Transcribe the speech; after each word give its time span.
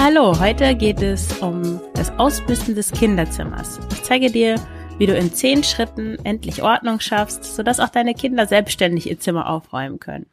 Ja, 0.00 0.06
hallo, 0.06 0.40
heute 0.40 0.74
geht 0.74 1.02
es 1.02 1.30
um 1.42 1.78
das 1.92 2.10
Ausmisten 2.18 2.74
des 2.74 2.90
Kinderzimmers. 2.90 3.78
Ich 3.92 4.02
zeige 4.02 4.30
dir, 4.30 4.54
wie 4.96 5.04
du 5.04 5.14
in 5.14 5.30
zehn 5.34 5.62
Schritten 5.62 6.16
endlich 6.24 6.62
Ordnung 6.62 7.00
schaffst, 7.00 7.44
sodass 7.44 7.80
auch 7.80 7.90
deine 7.90 8.14
Kinder 8.14 8.46
selbstständig 8.46 9.10
ihr 9.10 9.20
Zimmer 9.20 9.50
aufräumen 9.50 10.00
können. 10.00 10.24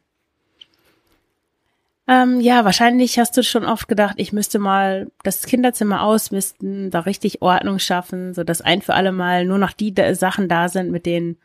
Ähm, 2.08 2.40
ja, 2.40 2.64
wahrscheinlich 2.64 3.18
hast 3.18 3.36
du 3.36 3.42
schon 3.42 3.66
oft 3.66 3.88
gedacht, 3.88 4.14
ich 4.16 4.32
müsste 4.32 4.58
mal 4.58 5.10
das 5.22 5.42
Kinderzimmer 5.42 6.02
ausmisten, 6.02 6.90
da 6.90 7.00
richtig 7.00 7.42
Ordnung 7.42 7.78
schaffen, 7.78 8.32
sodass 8.32 8.62
ein 8.62 8.80
für 8.80 8.94
alle 8.94 9.12
Mal 9.12 9.44
nur 9.44 9.58
noch 9.58 9.72
die 9.72 9.92
Sachen 10.14 10.48
da 10.48 10.70
sind, 10.70 10.90
mit 10.90 11.04
denen 11.04 11.36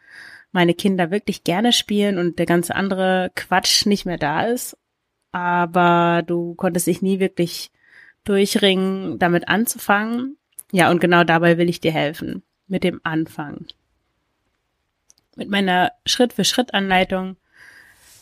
meine 0.53 0.73
Kinder 0.73 1.11
wirklich 1.11 1.43
gerne 1.43 1.73
spielen 1.73 2.17
und 2.17 2.39
der 2.39 2.45
ganze 2.45 2.73
andere 2.73 3.31
Quatsch 3.35 3.85
nicht 3.85 4.05
mehr 4.05 4.17
da 4.17 4.43
ist. 4.43 4.77
Aber 5.33 6.23
du 6.25 6.55
konntest 6.55 6.87
dich 6.87 7.01
nie 7.01 7.19
wirklich 7.19 7.72
durchringen, 8.23 9.19
damit 9.19 9.47
anzufangen. 9.47 10.37
Ja, 10.71 10.89
und 10.89 10.99
genau 10.99 11.23
dabei 11.23 11.57
will 11.57 11.69
ich 11.69 11.81
dir 11.81 11.91
helfen 11.91 12.43
mit 12.67 12.83
dem 12.83 12.99
Anfang. 13.03 13.65
Mit 15.35 15.49
meiner 15.49 15.91
Schritt-für-Schritt-Anleitung 16.05 17.37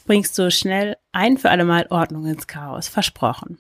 bringst 0.06 0.38
du 0.38 0.50
schnell 0.52 0.98
ein 1.12 1.38
für 1.38 1.50
alle 1.50 1.66
Mal 1.66 1.88
Ordnung 1.90 2.26
ins 2.26 2.48
Chaos. 2.48 2.88
Versprochen. 2.88 3.60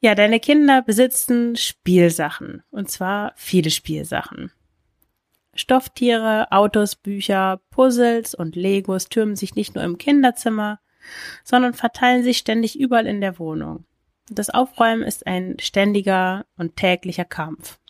Ja, 0.00 0.14
deine 0.14 0.40
Kinder 0.40 0.82
besitzen 0.82 1.56
Spielsachen. 1.56 2.62
Und 2.70 2.90
zwar 2.90 3.32
viele 3.36 3.70
Spielsachen. 3.70 4.50
Stofftiere, 5.54 6.50
Autos, 6.52 6.96
Bücher, 6.96 7.60
Puzzles 7.70 8.34
und 8.34 8.56
Legos 8.56 9.08
türmen 9.08 9.36
sich 9.36 9.56
nicht 9.56 9.74
nur 9.74 9.84
im 9.84 9.98
Kinderzimmer, 9.98 10.80
sondern 11.44 11.74
verteilen 11.74 12.22
sich 12.22 12.38
ständig 12.38 12.78
überall 12.78 13.06
in 13.06 13.20
der 13.20 13.38
Wohnung. 13.38 13.84
Das 14.32 14.48
Aufräumen 14.48 15.02
ist 15.02 15.26
ein 15.26 15.56
ständiger 15.58 16.46
und 16.56 16.76
täglicher 16.76 17.24
Kampf. 17.24 17.80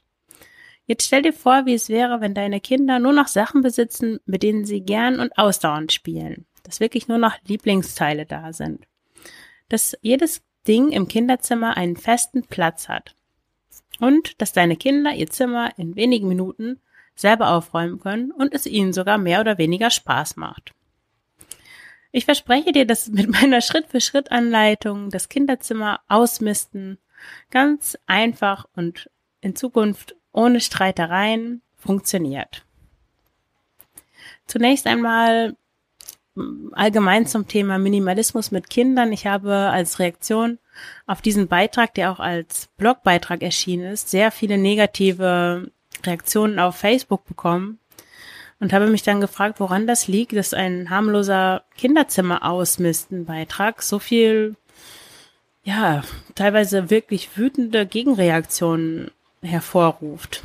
Jetzt 0.87 1.07
stell 1.07 1.21
dir 1.21 1.35
vor, 1.35 1.67
wie 1.67 1.75
es 1.75 1.91
wäre, 1.91 2.23
wenn 2.23 2.35
deine 2.35 2.61
Kinder 2.61 2.99
nur 2.99 3.13
noch 3.13 3.29
Sachen 3.29 3.61
besitzen, 3.61 4.19
mit 4.25 4.43
denen 4.43 4.65
sie 4.65 4.81
gern 4.81 5.21
und 5.21 5.37
ausdauernd 5.37 5.93
spielen. 5.93 6.47
Dass 6.63 6.81
wirklich 6.81 7.09
nur 7.09 7.19
noch 7.19 7.35
Lieblingsteile 7.47 8.25
da 8.25 8.55
sind. 8.55 8.87
Dass 9.69 9.97
jedes 10.01 10.43
Ding 10.67 10.91
im 10.93 11.09
Kinderzimmer 11.09 11.77
einen 11.77 11.97
festen 11.97 12.43
Platz 12.43 12.89
hat. 12.89 13.15
Und 14.01 14.41
dass 14.41 14.55
deine 14.55 14.77
Kinder 14.77 15.13
ihr 15.13 15.29
Zimmer 15.29 15.79
in 15.79 15.95
wenigen 15.95 16.27
Minuten 16.27 16.81
selber 17.15 17.51
aufräumen 17.51 18.01
können 18.01 18.33
und 18.33 18.55
es 18.55 18.65
ihnen 18.65 18.95
sogar 18.95 19.19
mehr 19.19 19.41
oder 19.41 19.59
weniger 19.59 19.91
Spaß 19.91 20.37
macht. 20.37 20.73
Ich 22.13 22.25
verspreche 22.25 22.73
dir, 22.73 22.87
dass 22.87 23.09
mit 23.09 23.29
meiner 23.29 23.61
Schritt-für-Schritt-Anleitung 23.61 25.11
das 25.11 25.29
Kinderzimmer 25.29 26.01
ausmisten 26.09 26.99
ganz 27.51 27.97
einfach 28.07 28.67
und 28.75 29.11
in 29.41 29.55
Zukunft 29.55 30.17
ohne 30.33 30.61
Streitereien 30.61 31.63
funktioniert. 31.77 32.65
Zunächst 34.47 34.87
einmal 34.87 35.57
mm, 36.35 36.73
allgemein 36.73 37.27
zum 37.27 37.47
Thema 37.47 37.79
Minimalismus 37.79 38.51
mit 38.51 38.71
Kindern. 38.71 39.13
Ich 39.13 39.27
habe 39.27 39.55
als 39.55 39.99
Reaktion 39.99 40.59
auf 41.07 41.23
diesen 41.23 41.49
Beitrag, 41.49 41.95
der 41.95 42.11
auch 42.11 42.21
als 42.21 42.69
Blogbeitrag 42.77 43.43
erschienen 43.43 43.93
ist, 43.93 44.11
sehr 44.11 44.31
viele 44.31 44.59
negative 44.59 45.71
Reaktionen 46.05 46.59
auf 46.59 46.77
Facebook 46.77 47.25
bekommen 47.27 47.80
und 48.61 48.73
habe 48.73 48.87
mich 48.87 49.03
dann 49.03 49.21
gefragt, 49.21 49.59
woran 49.59 49.87
das 49.87 50.07
liegt, 50.07 50.37
dass 50.37 50.55
ein 50.55 50.91
harmloser 50.91 51.65
Kinderzimmer 51.77 52.45
ausmisten 52.45 53.25
Beitrag 53.25 53.83
so 53.83 53.99
viel, 53.99 54.55
ja, 55.65 56.05
teilweise 56.35 56.91
wirklich 56.91 57.37
wütende 57.37 57.87
Gegenreaktionen 57.87 59.11
hervorruft. 59.43 60.43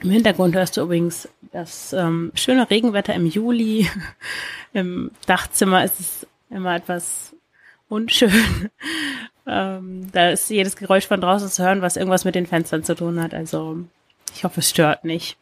Im 0.00 0.10
Hintergrund 0.10 0.54
hörst 0.54 0.76
du 0.76 0.82
übrigens 0.82 1.28
das 1.52 1.92
ähm, 1.92 2.32
schöne 2.34 2.68
Regenwetter 2.68 3.14
im 3.14 3.26
Juli. 3.26 3.88
Im 4.72 5.10
Dachzimmer 5.26 5.84
ist 5.84 6.00
es 6.00 6.26
immer 6.50 6.76
etwas 6.76 7.34
unschön. 7.88 8.70
ähm, 9.46 10.10
da 10.12 10.30
ist 10.30 10.50
jedes 10.50 10.76
Geräusch 10.76 11.06
von 11.06 11.20
draußen 11.20 11.48
zu 11.48 11.64
hören, 11.64 11.80
was 11.80 11.96
irgendwas 11.96 12.24
mit 12.24 12.34
den 12.34 12.46
Fenstern 12.46 12.84
zu 12.84 12.94
tun 12.94 13.22
hat. 13.22 13.32
Also 13.32 13.78
ich 14.34 14.44
hoffe, 14.44 14.60
es 14.60 14.68
stört 14.68 15.04
nicht. 15.04 15.38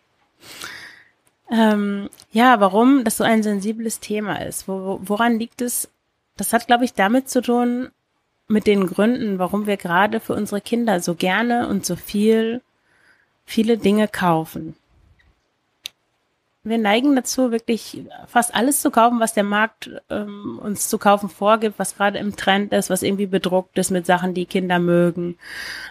Ähm, 1.50 2.08
ja, 2.32 2.60
warum 2.60 3.04
das 3.04 3.18
so 3.18 3.24
ein 3.24 3.42
sensibles 3.42 4.00
Thema 4.00 4.36
ist. 4.36 4.66
Wo, 4.66 5.00
woran 5.02 5.38
liegt 5.38 5.60
es? 5.60 5.88
Das 6.36 6.52
hat, 6.52 6.66
glaube 6.66 6.84
ich, 6.84 6.94
damit 6.94 7.28
zu 7.28 7.42
tun, 7.42 7.90
mit 8.48 8.66
den 8.66 8.86
Gründen, 8.86 9.38
warum 9.38 9.66
wir 9.66 9.76
gerade 9.76 10.20
für 10.20 10.34
unsere 10.34 10.60
Kinder 10.60 11.00
so 11.00 11.14
gerne 11.14 11.68
und 11.68 11.86
so 11.86 11.96
viel, 11.96 12.60
viele 13.44 13.78
Dinge 13.78 14.08
kaufen. 14.08 14.76
Wir 16.66 16.78
neigen 16.78 17.14
dazu, 17.14 17.50
wirklich 17.50 18.04
fast 18.26 18.54
alles 18.54 18.80
zu 18.80 18.90
kaufen, 18.90 19.20
was 19.20 19.34
der 19.34 19.44
Markt 19.44 19.90
ähm, 20.08 20.58
uns 20.62 20.88
zu 20.88 20.96
kaufen 20.96 21.28
vorgibt, 21.28 21.78
was 21.78 21.96
gerade 21.96 22.18
im 22.18 22.36
Trend 22.36 22.72
ist, 22.72 22.88
was 22.88 23.02
irgendwie 23.02 23.26
bedruckt 23.26 23.76
ist 23.76 23.90
mit 23.90 24.06
Sachen, 24.06 24.32
die 24.32 24.46
Kinder 24.46 24.78
mögen. 24.78 25.36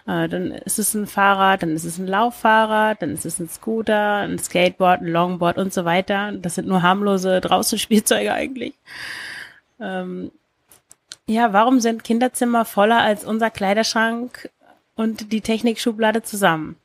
Äh, 0.07 0.28
dann 0.28 0.50
ist 0.50 0.79
es 0.79 0.95
ein 0.95 1.06
Fahrrad, 1.06 1.61
dann 1.61 1.75
ist 1.75 1.84
es 1.84 2.00
ein 2.00 2.07
Lauffahrrad, 2.07 3.03
dann 3.03 3.11
ist 3.11 3.23
es 3.23 3.39
ein 3.39 3.50
Scooter, 3.50 4.17
ein 4.17 4.39
Skateboard, 4.39 5.01
ein 5.01 5.07
Longboard 5.07 5.59
und 5.59 5.72
so 5.72 5.85
weiter. 5.85 6.31
Das 6.31 6.56
sind 6.56 6.67
nur 6.67 6.81
harmlose 6.81 7.40
draußen 7.40 7.78
Spielzeuge 7.78 8.34
eigentlich. 8.34 8.73
Ähm, 9.79 10.31
ja, 11.28 11.53
warum 11.53 11.81
sind 11.81 12.03
Kinderzimmer 12.03 12.66
voller 12.66 13.01
als 13.01 13.25
unser 13.25 13.51
Kleiderschrank 13.51 14.50
und 14.95 15.31
die 15.31 15.41
Technikschublade 15.41 16.23
zusammen? 16.23 16.78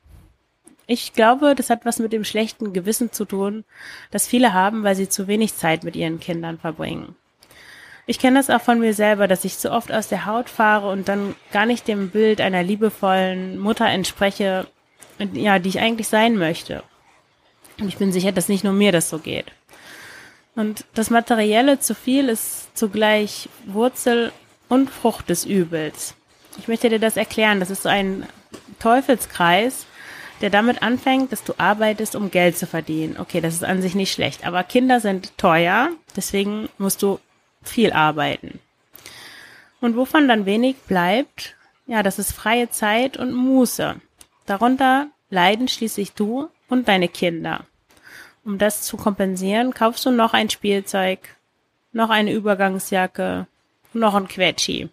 Ich 0.90 1.12
glaube, 1.12 1.54
das 1.54 1.68
hat 1.68 1.84
was 1.84 1.98
mit 1.98 2.14
dem 2.14 2.24
schlechten 2.24 2.72
Gewissen 2.72 3.12
zu 3.12 3.26
tun, 3.26 3.64
das 4.10 4.26
viele 4.26 4.54
haben, 4.54 4.84
weil 4.84 4.96
sie 4.96 5.08
zu 5.08 5.28
wenig 5.28 5.54
Zeit 5.54 5.84
mit 5.84 5.94
ihren 5.94 6.18
Kindern 6.18 6.58
verbringen. 6.58 7.14
Ich 8.06 8.18
kenne 8.18 8.38
das 8.38 8.48
auch 8.48 8.62
von 8.62 8.80
mir 8.80 8.94
selber, 8.94 9.28
dass 9.28 9.44
ich 9.44 9.58
zu 9.58 9.70
oft 9.70 9.92
aus 9.92 10.08
der 10.08 10.24
Haut 10.24 10.48
fahre 10.48 10.88
und 10.88 11.06
dann 11.06 11.34
gar 11.52 11.66
nicht 11.66 11.86
dem 11.88 12.08
Bild 12.08 12.40
einer 12.40 12.62
liebevollen 12.62 13.58
Mutter 13.58 13.86
entspreche, 13.86 14.66
ja, 15.34 15.58
die 15.58 15.68
ich 15.68 15.78
eigentlich 15.78 16.08
sein 16.08 16.36
möchte. 16.36 16.82
Und 17.78 17.88
ich 17.88 17.98
bin 17.98 18.10
sicher, 18.10 18.32
dass 18.32 18.48
nicht 18.48 18.64
nur 18.64 18.72
mir 18.72 18.90
das 18.90 19.10
so 19.10 19.18
geht. 19.18 19.52
Und 20.54 20.86
das 20.94 21.10
Materielle 21.10 21.80
zu 21.80 21.94
viel 21.94 22.30
ist 22.30 22.74
zugleich 22.78 23.50
Wurzel 23.66 24.32
und 24.70 24.88
Frucht 24.88 25.28
des 25.28 25.44
Übels. 25.44 26.14
Ich 26.56 26.66
möchte 26.66 26.88
dir 26.88 26.98
das 26.98 27.18
erklären. 27.18 27.60
Das 27.60 27.68
ist 27.68 27.82
so 27.82 27.90
ein 27.90 28.26
Teufelskreis, 28.80 29.84
der 30.40 30.50
damit 30.50 30.82
anfängt, 30.82 31.32
dass 31.32 31.44
du 31.44 31.54
arbeitest, 31.58 32.14
um 32.14 32.30
Geld 32.30 32.56
zu 32.56 32.66
verdienen. 32.66 33.16
Okay, 33.18 33.40
das 33.40 33.54
ist 33.54 33.64
an 33.64 33.82
sich 33.82 33.94
nicht 33.94 34.12
schlecht. 34.12 34.46
Aber 34.46 34.62
Kinder 34.64 35.00
sind 35.00 35.36
teuer, 35.36 35.90
deswegen 36.16 36.68
musst 36.78 37.02
du 37.02 37.18
viel 37.62 37.92
arbeiten. 37.92 38.60
Und 39.80 39.96
wovon 39.96 40.28
dann 40.28 40.46
wenig 40.46 40.76
bleibt, 40.86 41.56
ja, 41.86 42.02
das 42.02 42.18
ist 42.18 42.32
freie 42.32 42.70
Zeit 42.70 43.16
und 43.16 43.32
Muße. 43.32 43.96
Darunter 44.46 45.08
leiden 45.30 45.68
schließlich 45.68 46.12
du 46.12 46.48
und 46.68 46.88
deine 46.88 47.08
Kinder. 47.08 47.64
Um 48.44 48.58
das 48.58 48.82
zu 48.82 48.96
kompensieren, 48.96 49.74
kaufst 49.74 50.06
du 50.06 50.10
noch 50.10 50.34
ein 50.34 50.50
Spielzeug, 50.50 51.20
noch 51.92 52.10
eine 52.10 52.32
Übergangsjacke, 52.32 53.46
noch 53.92 54.14
ein 54.14 54.28
Quetschi. 54.28 54.88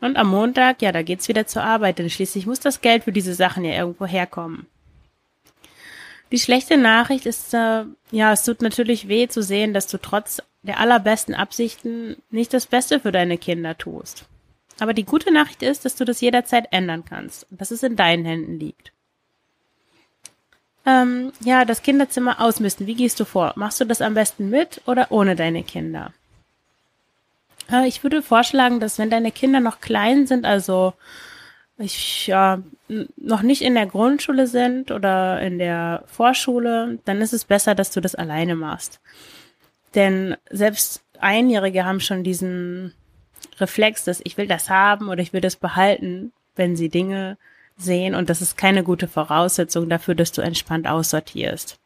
Und 0.00 0.16
am 0.16 0.28
Montag, 0.28 0.80
ja, 0.82 0.92
da 0.92 1.02
geht's 1.02 1.28
wieder 1.28 1.46
zur 1.46 1.62
Arbeit, 1.62 1.98
denn 1.98 2.10
schließlich 2.10 2.46
muss 2.46 2.60
das 2.60 2.80
Geld 2.80 3.04
für 3.04 3.12
diese 3.12 3.34
Sachen 3.34 3.64
ja 3.64 3.72
irgendwo 3.72 4.06
herkommen. 4.06 4.66
Die 6.30 6.38
schlechte 6.38 6.76
Nachricht 6.76 7.26
ist, 7.26 7.54
äh, 7.54 7.84
ja, 8.10 8.32
es 8.32 8.44
tut 8.44 8.62
natürlich 8.62 9.08
weh 9.08 9.28
zu 9.28 9.42
sehen, 9.42 9.72
dass 9.72 9.86
du 9.86 9.98
trotz 9.98 10.42
der 10.62 10.78
allerbesten 10.78 11.34
Absichten 11.34 12.16
nicht 12.30 12.52
das 12.52 12.66
Beste 12.66 13.00
für 13.00 13.12
deine 13.12 13.38
Kinder 13.38 13.78
tust. 13.78 14.26
Aber 14.78 14.94
die 14.94 15.04
gute 15.04 15.32
Nachricht 15.32 15.62
ist, 15.62 15.84
dass 15.84 15.96
du 15.96 16.04
das 16.04 16.20
jederzeit 16.20 16.66
ändern 16.70 17.04
kannst 17.04 17.50
und 17.50 17.60
dass 17.60 17.70
es 17.70 17.82
in 17.82 17.96
deinen 17.96 18.24
Händen 18.24 18.60
liegt. 18.60 18.92
Ähm, 20.86 21.32
ja, 21.40 21.64
das 21.64 21.82
Kinderzimmer 21.82 22.40
ausmisten. 22.40 22.86
Wie 22.86 22.94
gehst 22.94 23.18
du 23.18 23.24
vor? 23.24 23.52
Machst 23.56 23.80
du 23.80 23.84
das 23.84 24.00
am 24.00 24.14
besten 24.14 24.50
mit 24.50 24.80
oder 24.86 25.10
ohne 25.10 25.34
deine 25.34 25.62
Kinder? 25.62 26.12
Äh, 27.70 27.86
ich 27.86 28.02
würde 28.02 28.22
vorschlagen, 28.22 28.80
dass 28.80 28.98
wenn 28.98 29.10
deine 29.10 29.32
Kinder 29.32 29.60
noch 29.60 29.80
klein 29.80 30.26
sind, 30.26 30.44
also 30.44 30.94
ich 31.78 32.26
ja 32.26 32.62
noch 33.16 33.42
nicht 33.42 33.62
in 33.62 33.74
der 33.74 33.86
Grundschule 33.86 34.46
sind 34.46 34.90
oder 34.90 35.40
in 35.40 35.58
der 35.58 36.02
Vorschule, 36.06 36.98
dann 37.04 37.20
ist 37.20 37.32
es 37.32 37.44
besser, 37.44 37.74
dass 37.74 37.90
du 37.90 38.00
das 38.00 38.14
alleine 38.14 38.56
machst. 38.56 39.00
Denn 39.94 40.36
selbst 40.50 41.02
Einjährige 41.20 41.84
haben 41.84 42.00
schon 42.00 42.24
diesen 42.24 42.94
Reflex, 43.58 44.04
dass 44.04 44.20
ich 44.24 44.36
will 44.36 44.46
das 44.46 44.70
haben 44.70 45.08
oder 45.08 45.22
ich 45.22 45.32
will 45.32 45.40
das 45.40 45.56
behalten, 45.56 46.32
wenn 46.56 46.76
sie 46.76 46.88
Dinge 46.88 47.38
sehen 47.76 48.14
und 48.14 48.28
das 48.28 48.42
ist 48.42 48.56
keine 48.56 48.82
gute 48.82 49.06
Voraussetzung 49.06 49.88
dafür, 49.88 50.16
dass 50.16 50.32
du 50.32 50.42
entspannt 50.42 50.88
aussortierst. 50.88 51.78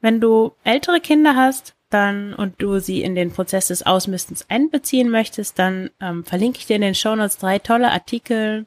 Wenn 0.00 0.20
du 0.20 0.52
ältere 0.64 1.00
Kinder 1.00 1.36
hast, 1.36 1.74
dann 1.94 2.34
und 2.34 2.60
du 2.60 2.80
sie 2.80 3.02
in 3.02 3.14
den 3.14 3.30
Prozess 3.30 3.68
des 3.68 3.86
Ausmistens 3.86 4.44
einbeziehen 4.50 5.10
möchtest, 5.10 5.58
dann 5.58 5.90
ähm, 6.00 6.24
verlinke 6.24 6.58
ich 6.58 6.66
dir 6.66 6.76
in 6.76 6.82
den 6.82 6.94
Shownotes 6.94 7.38
drei 7.38 7.60
tolle 7.60 7.92
Artikel, 7.92 8.66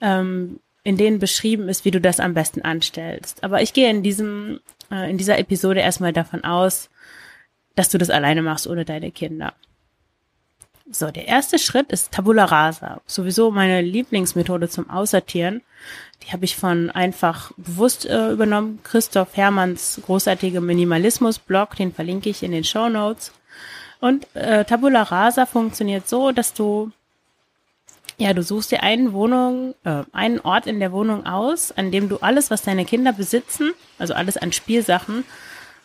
ähm, 0.00 0.60
in 0.84 0.96
denen 0.96 1.18
beschrieben 1.18 1.68
ist, 1.68 1.84
wie 1.84 1.90
du 1.90 2.00
das 2.00 2.20
am 2.20 2.34
besten 2.34 2.62
anstellst. 2.62 3.42
Aber 3.42 3.62
ich 3.62 3.72
gehe 3.72 3.88
in 3.88 4.02
diesem 4.02 4.60
äh, 4.90 5.10
in 5.10 5.16
dieser 5.16 5.38
Episode 5.38 5.80
erstmal 5.80 6.12
davon 6.12 6.44
aus, 6.44 6.90
dass 7.74 7.88
du 7.88 7.98
das 7.98 8.10
alleine 8.10 8.42
machst 8.42 8.66
ohne 8.66 8.84
deine 8.84 9.10
Kinder. 9.10 9.54
So, 10.94 11.10
der 11.10 11.26
erste 11.26 11.58
Schritt 11.58 11.90
ist 11.90 12.12
Tabula 12.12 12.44
Rasa. 12.44 13.00
Sowieso 13.06 13.50
meine 13.50 13.80
Lieblingsmethode 13.80 14.68
zum 14.68 14.90
Aussortieren. 14.90 15.62
Die 16.22 16.32
habe 16.32 16.44
ich 16.44 16.54
von 16.54 16.90
einfach 16.90 17.50
bewusst 17.56 18.04
äh, 18.04 18.30
übernommen. 18.30 18.80
Christoph 18.84 19.34
Hermanns 19.34 20.00
großartige 20.04 20.60
Minimalismus-Blog, 20.60 21.76
den 21.76 21.94
verlinke 21.94 22.28
ich 22.28 22.42
in 22.42 22.52
den 22.52 22.64
Show 22.64 22.90
Notes. 22.90 23.32
Und 24.00 24.26
äh, 24.34 24.66
Tabula 24.66 25.02
Rasa 25.02 25.46
funktioniert 25.46 26.08
so, 26.08 26.30
dass 26.30 26.52
du 26.52 26.92
ja, 28.18 28.34
du 28.34 28.42
suchst 28.42 28.70
dir 28.70 28.82
einen 28.82 29.14
Wohnung, 29.14 29.74
äh, 29.84 30.02
einen 30.12 30.40
Ort 30.40 30.66
in 30.66 30.78
der 30.78 30.92
Wohnung 30.92 31.24
aus, 31.24 31.72
an 31.72 31.90
dem 31.90 32.10
du 32.10 32.18
alles, 32.18 32.50
was 32.50 32.62
deine 32.62 32.84
Kinder 32.84 33.12
besitzen, 33.14 33.72
also 33.98 34.12
alles 34.12 34.36
an 34.36 34.52
Spielsachen, 34.52 35.24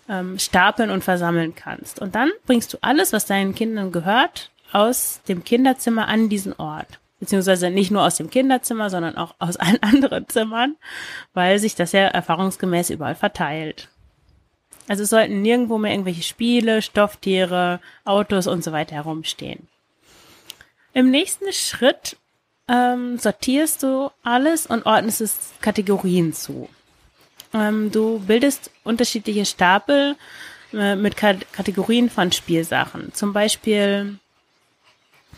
ähm, 0.09 0.38
stapeln 0.38 0.92
und 0.92 1.04
versammeln 1.04 1.56
kannst. 1.56 2.00
Und 2.00 2.13
dann 2.13 2.30
bringst 2.45 2.74
du 2.74 2.77
alles, 2.81 3.13
was 3.13 3.25
deinen 3.25 3.56
Kindern 3.56 3.94
gehört, 3.94 4.51
aus 4.72 5.22
dem 5.28 5.44
Kinderzimmer 5.44 6.08
an 6.08 6.30
diesen 6.30 6.54
Ort. 6.54 7.00
Beziehungsweise 7.19 7.72
nicht 7.72 7.90
nur 7.90 8.04
aus 8.04 8.18
dem 8.18 8.30
Kinderzimmer, 8.30 8.90
sondern 8.90 9.18
auch 9.18 9.36
aus 9.40 9.58
allen 9.58 9.81
anderen 9.81 10.28
Zimmern, 10.28 10.75
weil 11.34 11.60
sich 11.60 11.75
das 11.75 11.92
ja 11.92 12.02
erfahrungsgemäß 12.02 12.90
überall 12.90 13.16
verteilt. 13.16 13.90
Also 14.88 15.04
es 15.04 15.10
sollten 15.10 15.42
nirgendwo 15.42 15.78
mehr 15.78 15.92
irgendwelche 15.92 16.24
Spiele, 16.24 16.81
Stofftiere, 16.81 17.81
Autos 18.06 18.48
und 18.48 18.64
so 18.64 18.72
weiter 18.72 18.96
herumstehen. 18.96 19.68
Im 20.94 21.12
nächsten 21.12 21.52
Schritt 21.52 22.18
ähm, 22.68 23.18
sortierst 23.18 23.84
du 23.84 24.10
alles 24.24 24.66
und 24.66 24.86
ordnest 24.86 25.22
es 25.22 25.54
Kategorien 25.62 26.34
zu. 26.34 26.69
Ähm, 27.54 27.92
du 27.92 28.19
bildest 28.19 28.72
unterschiedliche 28.84 29.46
Stapel 29.46 30.16
äh, 30.74 30.96
mit 30.96 31.18
K 31.18 31.36
Kategorien 31.52 32.10
von 32.10 32.31
Spielsachen. 32.31 33.14
Zum 33.14 33.34
Beispiel 33.34 34.19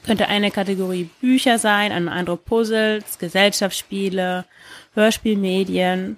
könnte 0.04 0.28
eine 0.28 0.51
Kategorie 0.51 1.10
Bücher 1.22 1.57
sein, 1.60 1.92
eine 1.92 2.12
andere 2.12 2.38
Puzzles, 2.38 3.19
Gesellschaftsspiele, 3.19 4.46
Hörspielmedien, 4.94 6.18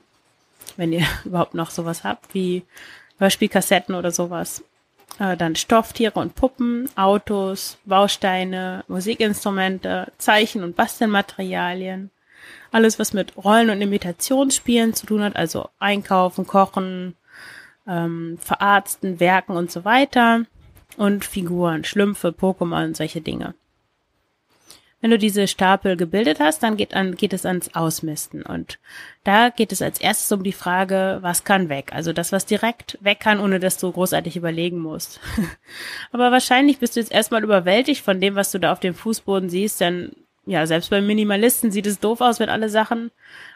wenn 0.78 0.94
ihr 0.94 1.06
überhaupt 1.26 1.54
noch 1.54 1.72
sowas 1.72 2.04
habt, 2.04 2.34
wie 2.34 2.64
Hörspielkassetten 3.18 3.96
oder 3.96 4.12
sowas. 4.12 4.64
Äh, 5.20 5.38
dann 5.38 5.56
Stofftiere 5.56 6.20
und 6.20 6.36
Puppen, 6.36 6.90
Autos, 6.96 7.78
Bausteine, 7.86 8.84
Musikinstrumente, 8.88 10.12
Zeichen- 10.18 10.64
und 10.64 10.76
Bastelmaterialien. 10.76 12.12
Alles, 12.72 12.98
was 12.98 13.14
mit 13.14 13.38
Rollen- 13.38 13.70
und 13.70 13.82
Imitationsspielen 13.82 14.94
zu 14.94 15.06
tun 15.06 15.24
hat, 15.24 15.36
also 15.36 15.70
Einkaufen, 15.80 16.48
Kochen, 16.48 17.16
ähm, 17.88 18.38
Verarzten, 18.42 19.20
Werken 19.20 19.56
und 19.58 19.72
so 19.72 19.86
weiter. 19.86 20.46
Und 20.98 21.24
Figuren, 21.24 21.84
Schlümpfe, 21.84 22.30
Pokémon, 22.30 22.96
solche 22.96 23.22
Dinge. 23.22 23.54
Wenn 25.02 25.10
du 25.12 25.18
diese 25.18 25.48
Stapel 25.48 25.98
gebildet 25.98 26.40
hast, 26.40 26.62
dann 26.62 26.78
geht, 26.78 26.94
an, 26.94 27.16
geht 27.16 27.34
es 27.34 27.46
ans 27.46 27.74
Ausmisten. 27.74 28.44
Und 28.44 28.80
da 29.24 29.50
geht 29.50 29.72
es 29.72 29.82
als 29.82 30.00
erstes 30.00 30.32
um 30.32 30.44
die 30.44 30.52
Frage, 30.52 31.18
was 31.22 31.44
kann 31.44 31.70
weg? 31.70 31.92
Also 31.92 32.14
das, 32.14 32.32
was 32.32 32.46
direkt 32.46 33.00
weg 33.02 33.20
kann, 33.20 33.40
ohne 33.40 33.60
dass 33.60 33.78
du 33.78 33.92
großartig 33.92 34.38
überlegen 34.38 34.78
musst. 34.80 35.20
Aber 36.12 36.32
wahrscheinlich 36.32 36.78
bist 36.78 36.96
du 36.96 37.00
jetzt 37.00 37.12
erstmal 37.12 37.44
überwältigt 37.44 38.04
von 38.04 38.22
dem, 38.22 38.36
was 38.36 38.52
du 38.52 38.60
da 38.60 38.72
auf 38.72 38.80
dem 38.80 38.94
Fußboden 38.94 39.50
siehst, 39.50 39.82
denn 39.82 40.12
ja, 40.46 40.66
selbst 40.66 40.90
bei 40.90 41.02
Minimalisten 41.02 41.72
sieht 41.72 41.88
es 41.88 42.00
doof 42.00 42.22
aus, 42.22 42.40
wenn 42.40 42.50
alle 42.50 42.70
Sachen 42.70 43.12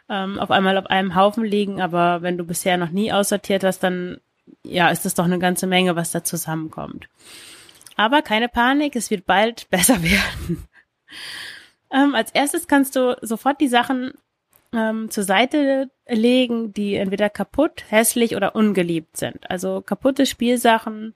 ähm, 0.09 0.39
auf 0.39 0.51
einmal 0.51 0.77
auf 0.77 0.85
einem 0.87 1.15
Haufen 1.15 1.43
liegen. 1.43 1.81
Aber 1.81 2.21
wenn 2.21 2.37
du 2.37 2.43
bisher 2.43 2.77
noch 2.77 2.91
nie 2.91 3.11
aussortiert 3.11 3.63
hast, 3.63 3.79
dann 3.79 4.17
ja, 4.63 4.89
ist 4.89 5.05
das 5.05 5.15
doch 5.15 5.25
eine 5.25 5.39
ganze 5.39 5.67
Menge, 5.67 5.95
was 5.95 6.11
da 6.11 6.23
zusammenkommt. 6.23 7.07
Aber 7.95 8.21
keine 8.21 8.49
Panik, 8.49 8.95
es 8.95 9.09
wird 9.09 9.25
bald 9.25 9.67
besser 9.69 10.01
werden. 10.03 10.67
Ähm, 11.91 12.15
als 12.15 12.31
erstes 12.31 12.67
kannst 12.67 12.95
du 12.95 13.17
sofort 13.21 13.61
die 13.61 13.67
Sachen 13.67 14.13
ähm, 14.73 15.09
zur 15.09 15.23
Seite 15.23 15.89
legen, 16.07 16.73
die 16.73 16.95
entweder 16.95 17.29
kaputt, 17.29 17.85
hässlich 17.89 18.35
oder 18.35 18.55
ungeliebt 18.55 19.17
sind. 19.17 19.49
Also 19.49 19.81
kaputte 19.81 20.25
Spielsachen. 20.25 21.13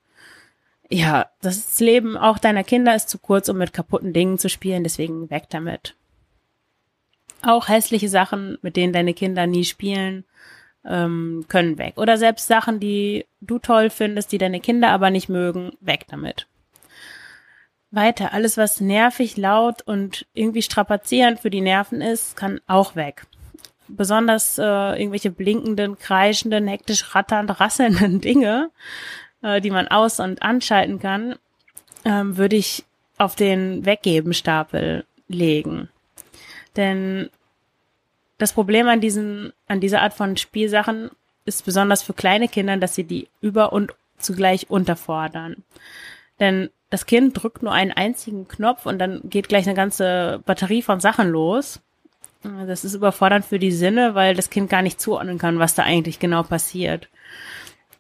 Ja, 0.90 1.28
das 1.42 1.80
Leben 1.80 2.18
auch 2.18 2.40
deiner 2.40 2.64
Kinder 2.64 2.96
ist 2.96 3.10
zu 3.10 3.20
kurz, 3.20 3.50
um 3.50 3.58
mit 3.58 3.74
kaputten 3.74 4.14
Dingen 4.14 4.40
zu 4.40 4.50
spielen, 4.50 4.84
deswegen 4.84 5.30
weg 5.30 5.46
damit. 5.50 5.96
Auch 7.44 7.70
hässliche 7.70 8.10
Sachen, 8.10 8.58
mit 8.62 8.76
denen 8.76 8.92
deine 8.92 9.14
Kinder 9.14 9.46
nie 9.48 9.66
spielen, 9.66 10.26
ähm, 10.86 11.46
können 11.48 11.78
weg. 11.78 11.94
Oder 11.98 12.18
selbst 12.18 12.48
Sachen, 12.48 12.80
die 12.80 13.26
du 13.40 13.60
toll 13.60 13.90
findest, 13.90 14.32
die 14.32 14.38
deine 14.38 14.60
Kinder 14.60 14.90
aber 14.90 15.10
nicht 15.10 15.30
mögen, 15.30 15.72
weg 15.80 16.06
damit. 16.10 16.48
Weiter, 17.92 18.34
alles 18.34 18.58
was 18.58 18.82
nervig, 18.82 19.36
laut 19.38 19.82
und 19.82 20.28
irgendwie 20.34 20.62
strapazierend 20.62 21.40
für 21.40 21.50
die 21.50 21.62
Nerven 21.62 22.02
ist, 22.02 22.36
kann 22.36 22.62
auch 22.68 22.96
weg. 22.96 23.26
Besonders 23.88 24.60
äh, 24.60 24.62
irgendwelche 24.64 25.32
blinkenden, 25.32 25.98
kreischenden, 25.98 26.68
hektisch 26.68 27.16
ratternd, 27.16 27.60
rasselnden 27.60 28.22
Dinge, 28.22 28.70
äh, 29.42 29.60
die 29.60 29.72
man 29.72 29.88
aus- 29.88 30.20
und 30.20 30.44
anschalten 30.44 31.00
kann, 31.00 31.36
ähm, 32.06 32.38
würde 32.38 32.56
ich 32.56 32.86
auf 33.18 33.36
den 33.36 33.86
Weggeben-Stapel 33.86 35.06
legen. 35.28 35.90
Denn 36.76 37.30
das 38.38 38.54
Problem 38.54 38.88
an 38.88 39.02
diesen, 39.02 39.52
an 39.68 39.82
dieser 39.82 40.02
Art 40.02 40.14
von 40.14 40.38
Spielsachen 40.38 41.10
ist 41.46 41.66
besonders 41.66 42.04
für 42.04 42.14
kleine 42.14 42.48
Kinder, 42.48 42.78
dass 42.78 42.94
sie 42.94 43.04
die 43.04 43.28
über 43.42 43.74
und 43.74 43.94
zugleich 44.20 44.70
unterfordern. 44.70 45.64
Denn 46.40 46.70
das 46.90 47.06
Kind 47.06 47.42
drückt 47.42 47.62
nur 47.62 47.72
einen 47.72 47.92
einzigen 47.92 48.48
Knopf 48.48 48.86
und 48.86 49.00
dann 49.00 49.22
geht 49.24 49.50
gleich 49.50 49.68
eine 49.68 49.76
ganze 49.76 50.42
Batterie 50.46 50.82
von 50.82 51.00
Sachen 51.00 51.30
los. 51.30 51.82
Das 52.44 52.86
ist 52.86 52.94
überfordernd 52.94 53.46
für 53.46 53.60
die 53.60 53.72
Sinne, 53.72 54.16
weil 54.16 54.34
das 54.34 54.50
Kind 54.50 54.70
gar 54.70 54.82
nicht 54.82 55.02
zuordnen 55.02 55.38
kann, 55.38 55.60
was 55.60 55.76
da 55.76 55.84
eigentlich 55.84 56.20
genau 56.20 56.44
passiert. 56.44 57.10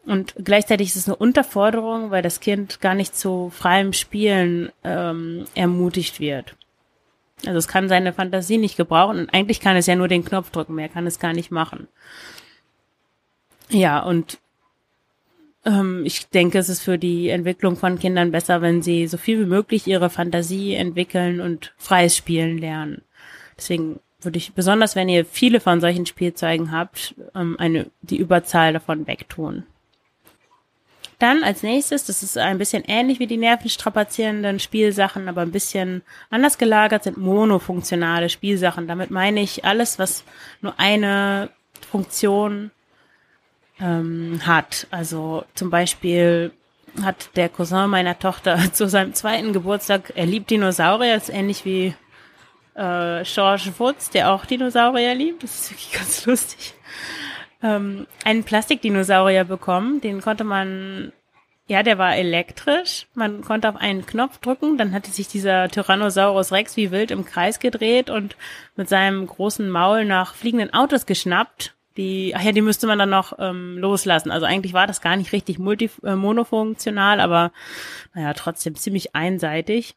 Und 0.05 0.33
gleichzeitig 0.43 0.87
ist 0.87 0.95
es 0.95 1.07
eine 1.07 1.17
Unterforderung, 1.17 2.09
weil 2.09 2.21
das 2.21 2.39
Kind 2.39 2.79
gar 2.79 2.95
nicht 2.95 3.15
zu 3.15 3.51
freiem 3.53 3.93
Spielen 3.93 4.71
ähm, 4.83 5.45
ermutigt 5.55 6.19
wird. 6.19 6.55
Also 7.45 7.57
es 7.57 7.67
kann 7.67 7.89
seine 7.89 8.13
Fantasie 8.13 8.57
nicht 8.57 8.75
gebrauchen 8.75 9.19
und 9.19 9.33
eigentlich 9.33 9.59
kann 9.59 9.75
es 9.75 9.85
ja 9.85 9.95
nur 9.95 10.07
den 10.07 10.25
Knopf 10.25 10.49
drücken, 10.49 10.75
mehr 10.75 10.89
kann 10.89 11.05
es 11.05 11.19
gar 11.19 11.33
nicht 11.33 11.51
machen. 11.51 11.87
Ja, 13.69 13.99
und 13.99 14.39
ähm, 15.65 16.03
ich 16.05 16.29
denke, 16.29 16.57
es 16.57 16.69
ist 16.69 16.81
für 16.81 16.97
die 16.97 17.29
Entwicklung 17.29 17.75
von 17.75 17.99
Kindern 17.99 18.31
besser, 18.31 18.61
wenn 18.61 18.81
sie 18.81 19.07
so 19.07 19.17
viel 19.17 19.39
wie 19.41 19.49
möglich 19.49 19.87
ihre 19.87 20.09
Fantasie 20.09 20.75
entwickeln 20.75 21.41
und 21.41 21.73
freies 21.77 22.15
Spielen 22.15 22.57
lernen. 22.57 23.01
Deswegen 23.57 23.99
würde 24.21 24.37
ich, 24.37 24.53
besonders 24.53 24.95
wenn 24.95 25.09
ihr 25.09 25.25
viele 25.25 25.59
von 25.59 25.81
solchen 25.81 26.05
Spielzeugen 26.05 26.71
habt, 26.71 27.15
ähm, 27.35 27.55
eine, 27.59 27.87
die 28.01 28.17
Überzahl 28.17 28.73
davon 28.73 29.07
wegtun. 29.07 29.63
Dann 31.19 31.43
als 31.43 31.63
nächstes, 31.63 32.05
das 32.05 32.23
ist 32.23 32.37
ein 32.37 32.57
bisschen 32.57 32.85
ähnlich 32.87 33.19
wie 33.19 33.27
die 33.27 33.35
nervenstrapazierenden 33.35 34.59
Spielsachen, 34.59 35.27
aber 35.27 35.41
ein 35.41 35.51
bisschen 35.51 36.01
anders 36.29 36.57
gelagert, 36.57 37.03
sind 37.03 37.17
monofunktionale 37.17 38.29
Spielsachen. 38.29 38.87
Damit 38.87 39.11
meine 39.11 39.41
ich 39.41 39.65
alles, 39.65 39.99
was 39.99 40.23
nur 40.61 40.79
eine 40.79 41.49
Funktion 41.91 42.71
ähm, 43.81 44.41
hat. 44.45 44.87
Also 44.91 45.43
zum 45.55 45.69
Beispiel 45.69 46.51
hat 47.03 47.29
der 47.35 47.49
Cousin 47.49 47.89
meiner 47.89 48.17
Tochter 48.17 48.57
zu 48.73 48.87
seinem 48.87 49.13
zweiten 49.13 49.53
Geburtstag, 49.53 50.13
er 50.15 50.25
liebt 50.25 50.49
Dinosaurier, 50.49 51.15
ist 51.15 51.29
ähnlich 51.29 51.65
wie 51.65 51.93
äh, 52.75 53.23
George 53.23 53.73
Woods, 53.77 54.09
der 54.09 54.31
auch 54.31 54.45
Dinosaurier 54.45 55.15
liebt. 55.15 55.43
Das 55.43 55.55
ist 55.55 55.71
wirklich 55.71 55.91
ganz 55.93 56.25
lustig. 56.25 56.73
ähm, 57.61 58.07
einen 58.23 58.43
Plastikdinosaurier 58.43 59.43
bekommen. 59.43 60.01
Den 60.01 60.21
konnte 60.21 60.43
man, 60.43 61.11
ja, 61.67 61.83
der 61.83 61.97
war 61.97 62.15
elektrisch. 62.15 63.07
Man 63.13 63.41
konnte 63.41 63.69
auf 63.69 63.75
einen 63.75 64.05
Knopf 64.05 64.37
drücken, 64.39 64.77
dann 64.77 64.93
hatte 64.93 65.11
sich 65.11 65.27
dieser 65.27 65.69
Tyrannosaurus 65.69 66.51
Rex 66.51 66.77
wie 66.77 66.91
wild 66.91 67.11
im 67.11 67.25
Kreis 67.25 67.59
gedreht 67.59 68.09
und 68.09 68.35
mit 68.75 68.89
seinem 68.89 69.27
großen 69.27 69.69
Maul 69.69 70.05
nach 70.05 70.33
fliegenden 70.33 70.73
Autos 70.73 71.05
geschnappt. 71.05 71.75
Die, 71.97 72.33
ach 72.35 72.41
ja, 72.41 72.51
die 72.51 72.61
müsste 72.61 72.87
man 72.87 72.99
dann 72.99 73.09
noch 73.09 73.33
ähm, 73.39 73.77
loslassen. 73.77 74.31
Also 74.31 74.45
eigentlich 74.45 74.73
war 74.73 74.87
das 74.87 75.01
gar 75.01 75.15
nicht 75.17 75.33
richtig 75.33 75.59
multi, 75.59 75.89
äh, 76.03 76.15
monofunktional, 76.15 77.19
aber 77.19 77.51
naja, 78.13 78.33
trotzdem 78.33 78.75
ziemlich 78.75 79.15
einseitig. 79.15 79.95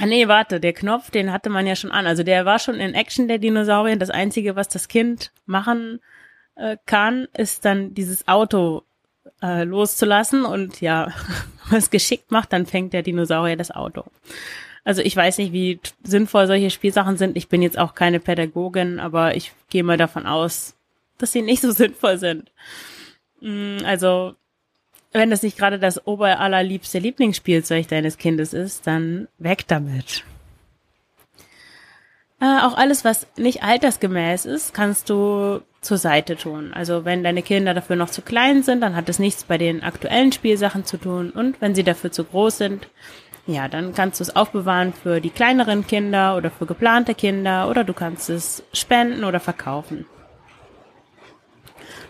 Ah 0.00 0.06
nee, 0.06 0.28
warte, 0.28 0.60
der 0.60 0.72
Knopf, 0.72 1.10
den 1.10 1.32
hatte 1.32 1.50
man 1.50 1.66
ja 1.66 1.74
schon 1.74 1.90
an. 1.90 2.06
Also 2.06 2.22
der 2.22 2.44
war 2.44 2.60
schon 2.60 2.76
in 2.76 2.94
Action, 2.94 3.26
der 3.26 3.38
Dinosaurier. 3.38 3.96
Das 3.96 4.10
Einzige, 4.10 4.54
was 4.54 4.68
das 4.68 4.86
Kind 4.86 5.32
machen 5.44 6.00
äh, 6.54 6.76
kann, 6.86 7.26
ist 7.36 7.64
dann 7.64 7.94
dieses 7.94 8.28
Auto 8.28 8.84
äh, 9.42 9.64
loszulassen. 9.64 10.44
Und 10.44 10.80
ja, 10.80 11.12
was 11.70 11.90
geschickt 11.90 12.30
macht, 12.30 12.52
dann 12.52 12.66
fängt 12.66 12.92
der 12.92 13.02
Dinosaurier 13.02 13.56
das 13.56 13.72
Auto. 13.72 14.04
Also 14.84 15.02
ich 15.02 15.14
weiß 15.14 15.38
nicht, 15.38 15.52
wie 15.52 15.80
sinnvoll 16.02 16.46
solche 16.46 16.70
Spielsachen 16.70 17.16
sind. 17.16 17.36
Ich 17.36 17.48
bin 17.48 17.62
jetzt 17.62 17.78
auch 17.78 17.94
keine 17.94 18.20
Pädagogin, 18.20 19.00
aber 19.00 19.36
ich 19.36 19.52
gehe 19.70 19.84
mal 19.84 19.96
davon 19.96 20.26
aus, 20.26 20.76
dass 21.18 21.32
sie 21.32 21.42
nicht 21.42 21.62
so 21.62 21.70
sinnvoll 21.72 22.18
sind. 22.18 22.50
Mm, 23.40 23.78
also 23.84 24.34
wenn 25.12 25.30
das 25.30 25.42
nicht 25.42 25.56
gerade 25.56 25.78
das 25.78 26.06
oberallerliebste 26.06 26.98
Lieblingsspielzeug 26.98 27.88
deines 27.88 28.18
Kindes 28.18 28.52
ist, 28.52 28.86
dann 28.86 29.28
weg 29.38 29.64
damit. 29.66 30.24
Äh, 32.40 32.60
auch 32.62 32.76
alles, 32.76 33.04
was 33.04 33.26
nicht 33.36 33.62
altersgemäß 33.62 34.44
ist, 34.44 34.72
kannst 34.72 35.10
du 35.10 35.60
zur 35.80 35.98
Seite 35.98 36.36
tun. 36.36 36.72
Also 36.72 37.04
wenn 37.04 37.24
deine 37.24 37.42
Kinder 37.42 37.74
dafür 37.74 37.96
noch 37.96 38.10
zu 38.10 38.22
klein 38.22 38.62
sind, 38.62 38.80
dann 38.80 38.94
hat 38.94 39.08
es 39.08 39.18
nichts 39.18 39.44
bei 39.44 39.58
den 39.58 39.82
aktuellen 39.82 40.32
Spielsachen 40.32 40.84
zu 40.84 40.98
tun. 40.98 41.30
Und 41.30 41.60
wenn 41.60 41.74
sie 41.74 41.84
dafür 41.84 42.12
zu 42.12 42.24
groß 42.24 42.58
sind, 42.58 42.88
ja, 43.48 43.66
dann 43.66 43.94
kannst 43.94 44.20
du 44.20 44.24
es 44.24 44.36
aufbewahren 44.36 44.92
für 44.92 45.22
die 45.22 45.30
kleineren 45.30 45.86
Kinder 45.86 46.36
oder 46.36 46.50
für 46.50 46.66
geplante 46.66 47.14
Kinder 47.14 47.70
oder 47.70 47.82
du 47.82 47.94
kannst 47.94 48.28
es 48.28 48.62
spenden 48.74 49.24
oder 49.24 49.40
verkaufen. 49.40 50.04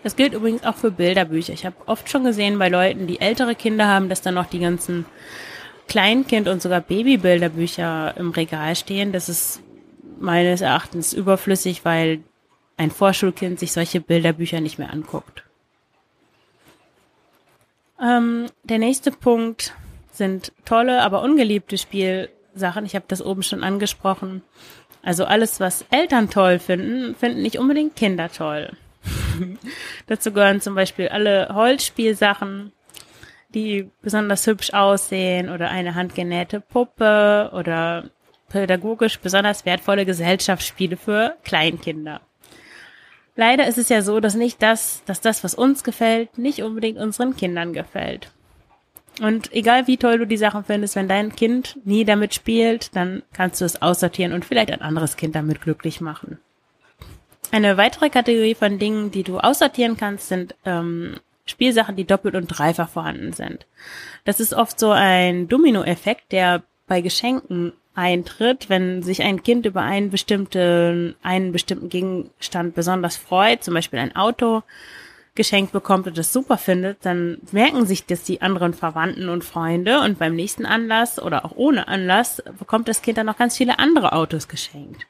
Das 0.03 0.17
gilt 0.17 0.33
übrigens 0.33 0.65
auch 0.65 0.75
für 0.75 0.91
Bilderbücher. 0.91 1.53
Ich 1.53 1.65
habe 1.65 1.77
oft 1.85 2.09
schon 2.09 2.25
gesehen 2.25 2.59
bei 2.59 2.67
Leuten, 2.67 3.07
die 3.07 3.21
ältere 3.21 3.55
Kinder 3.55 3.87
haben, 3.87 4.09
dass 4.09 4.21
dann 4.21 4.33
noch 4.33 4.47
die 4.47 4.59
ganzen 4.59 5.05
Kleinkind- 5.87 6.49
und 6.49 6.61
sogar 6.61 6.81
Babybilderbücher 6.81 8.15
im 8.17 8.31
Regal 8.31 8.75
stehen. 8.75 9.13
Das 9.13 9.29
ist 9.29 9.61
meines 10.19 10.59
Erachtens 10.59 11.13
überflüssig, 11.13 11.85
weil 11.85 12.19
ein 12.75 12.91
Vorschulkind 12.91 13.59
sich 13.59 13.71
solche 13.71 14.01
Bilderbücher 14.01 14.59
nicht 14.59 14.77
mehr 14.77 14.91
anguckt. 14.91 15.43
Ähm, 18.01 18.47
der 18.63 18.79
nächste 18.79 19.11
Punkt 19.11 19.73
sind 20.19 20.51
tolle, 20.65 21.01
aber 21.01 21.23
ungeliebte 21.23 21.79
Spielsachen. 21.79 22.85
Ich 22.85 22.93
habe 22.93 23.05
das 23.07 23.25
oben 23.25 23.41
schon 23.41 23.63
angesprochen. 23.63 24.43
Also 25.01 25.25
alles, 25.25 25.59
was 25.59 25.85
Eltern 25.89 26.29
toll 26.29 26.59
finden, 26.59 27.15
finden 27.15 27.41
nicht 27.41 27.57
unbedingt 27.57 27.95
Kinder 27.95 28.29
toll. 28.31 28.73
Dazu 30.07 30.31
gehören 30.31 30.61
zum 30.61 30.75
Beispiel 30.75 31.07
alle 31.07 31.49
Holzspielsachen, 31.51 32.71
die 33.49 33.89
besonders 34.01 34.45
hübsch 34.45 34.73
aussehen 34.73 35.49
oder 35.49 35.69
eine 35.69 35.95
handgenähte 35.95 36.59
Puppe 36.59 37.49
oder 37.53 38.11
pädagogisch 38.49 39.19
besonders 39.19 39.65
wertvolle 39.65 40.05
Gesellschaftsspiele 40.05 40.97
für 40.97 41.35
Kleinkinder. 41.43 42.21
Leider 43.35 43.67
ist 43.67 43.77
es 43.77 43.87
ja 43.89 44.01
so, 44.01 44.19
dass 44.19 44.35
nicht 44.35 44.61
das, 44.61 45.01
dass 45.05 45.21
das, 45.21 45.43
was 45.45 45.55
uns 45.55 45.83
gefällt, 45.83 46.37
nicht 46.37 46.61
unbedingt 46.61 46.99
unseren 46.99 47.37
Kindern 47.37 47.71
gefällt. 47.71 48.31
Und 49.21 49.51
egal 49.53 49.87
wie 49.87 49.97
toll 49.97 50.19
du 50.19 50.27
die 50.27 50.37
Sachen 50.37 50.63
findest, 50.63 50.95
wenn 50.95 51.07
dein 51.07 51.35
Kind 51.35 51.77
nie 51.83 52.05
damit 52.05 52.33
spielt, 52.33 52.95
dann 52.95 53.23
kannst 53.33 53.59
du 53.61 53.65
es 53.65 53.81
aussortieren 53.81 54.33
und 54.33 54.45
vielleicht 54.45 54.71
ein 54.71 54.81
anderes 54.81 55.17
Kind 55.17 55.35
damit 55.35 55.61
glücklich 55.61 55.99
machen. 56.01 56.39
Eine 57.51 57.77
weitere 57.77 58.09
Kategorie 58.09 58.55
von 58.55 58.79
Dingen, 58.79 59.11
die 59.11 59.23
du 59.23 59.39
aussortieren 59.39 59.97
kannst, 59.97 60.29
sind 60.29 60.55
ähm, 60.65 61.15
Spielsachen, 61.45 61.95
die 61.95 62.05
doppelt 62.05 62.35
und 62.35 62.47
dreifach 62.47 62.89
vorhanden 62.89 63.33
sind. 63.33 63.65
Das 64.23 64.39
ist 64.39 64.53
oft 64.53 64.79
so 64.79 64.91
ein 64.91 65.47
Dominoeffekt, 65.47 66.31
der 66.31 66.63
bei 66.87 67.01
Geschenken 67.01 67.73
eintritt, 67.95 68.69
wenn 68.69 69.03
sich 69.03 69.23
ein 69.23 69.43
Kind 69.43 69.65
über 69.65 69.81
einen 69.81 70.09
bestimmten, 70.11 71.15
einen 71.21 71.51
bestimmten 71.51 71.89
Gegenstand 71.89 72.75
besonders 72.75 73.17
freut, 73.17 73.63
zum 73.63 73.73
Beispiel 73.73 73.99
ein 73.99 74.15
Auto 74.15 74.63
geschenkt 75.39 75.71
bekommt 75.71 76.05
und 76.05 76.17
das 76.17 76.31
super 76.31 76.57
findet, 76.57 76.97
dann 77.03 77.39
merken 77.51 77.87
sich 77.87 78.05
das 78.05 78.21
die 78.21 78.41
anderen 78.41 78.75
Verwandten 78.75 79.29
und 79.29 79.43
Freunde 79.43 80.01
und 80.01 80.19
beim 80.19 80.35
nächsten 80.35 80.67
Anlass 80.67 81.19
oder 81.19 81.45
auch 81.45 81.53
ohne 81.55 81.87
Anlass 81.87 82.43
bekommt 82.59 82.87
das 82.87 83.01
Kind 83.01 83.17
dann 83.17 83.25
noch 83.25 83.37
ganz 83.37 83.57
viele 83.57 83.79
andere 83.79 84.13
Autos 84.13 84.47
geschenkt 84.47 85.07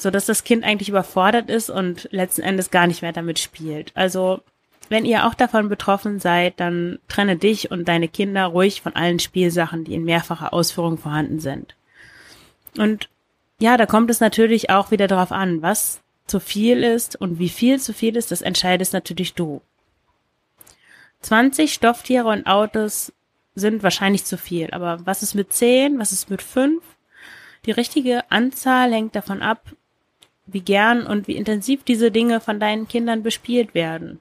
so 0.00 0.10
dass 0.10 0.26
das 0.26 0.44
Kind 0.44 0.64
eigentlich 0.64 0.88
überfordert 0.88 1.50
ist 1.50 1.70
und 1.70 2.08
letzten 2.10 2.42
Endes 2.42 2.70
gar 2.70 2.86
nicht 2.86 3.02
mehr 3.02 3.12
damit 3.12 3.38
spielt. 3.38 3.92
Also 3.94 4.40
wenn 4.88 5.04
ihr 5.04 5.26
auch 5.26 5.34
davon 5.34 5.68
betroffen 5.68 6.18
seid, 6.18 6.58
dann 6.58 6.98
trenne 7.08 7.36
dich 7.36 7.70
und 7.70 7.86
deine 7.86 8.08
Kinder 8.08 8.46
ruhig 8.46 8.82
von 8.82 8.96
allen 8.96 9.20
Spielsachen, 9.20 9.84
die 9.84 9.94
in 9.94 10.04
mehrfacher 10.04 10.52
Ausführung 10.52 10.98
vorhanden 10.98 11.38
sind. 11.38 11.76
Und 12.76 13.08
ja, 13.60 13.76
da 13.76 13.86
kommt 13.86 14.10
es 14.10 14.20
natürlich 14.20 14.70
auch 14.70 14.90
wieder 14.90 15.06
darauf 15.06 15.32
an, 15.32 15.62
was 15.62 16.00
zu 16.30 16.40
viel 16.40 16.82
ist 16.82 17.16
und 17.16 17.38
wie 17.38 17.48
viel 17.48 17.80
zu 17.80 17.92
viel 17.92 18.16
ist, 18.16 18.30
das 18.30 18.40
entscheidest 18.40 18.92
natürlich 18.92 19.34
du. 19.34 19.60
20 21.20 21.74
Stofftiere 21.74 22.28
und 22.28 22.46
Autos 22.46 23.12
sind 23.54 23.82
wahrscheinlich 23.82 24.24
zu 24.24 24.38
viel, 24.38 24.70
aber 24.70 25.04
was 25.04 25.22
ist 25.22 25.34
mit 25.34 25.52
10, 25.52 25.98
was 25.98 26.12
ist 26.12 26.30
mit 26.30 26.40
5? 26.40 26.82
Die 27.66 27.72
richtige 27.72 28.30
Anzahl 28.30 28.92
hängt 28.92 29.14
davon 29.14 29.42
ab, 29.42 29.60
wie 30.46 30.60
gern 30.62 31.06
und 31.06 31.28
wie 31.28 31.36
intensiv 31.36 31.84
diese 31.84 32.10
Dinge 32.10 32.40
von 32.40 32.58
deinen 32.58 32.88
Kindern 32.88 33.22
bespielt 33.22 33.74
werden. 33.74 34.20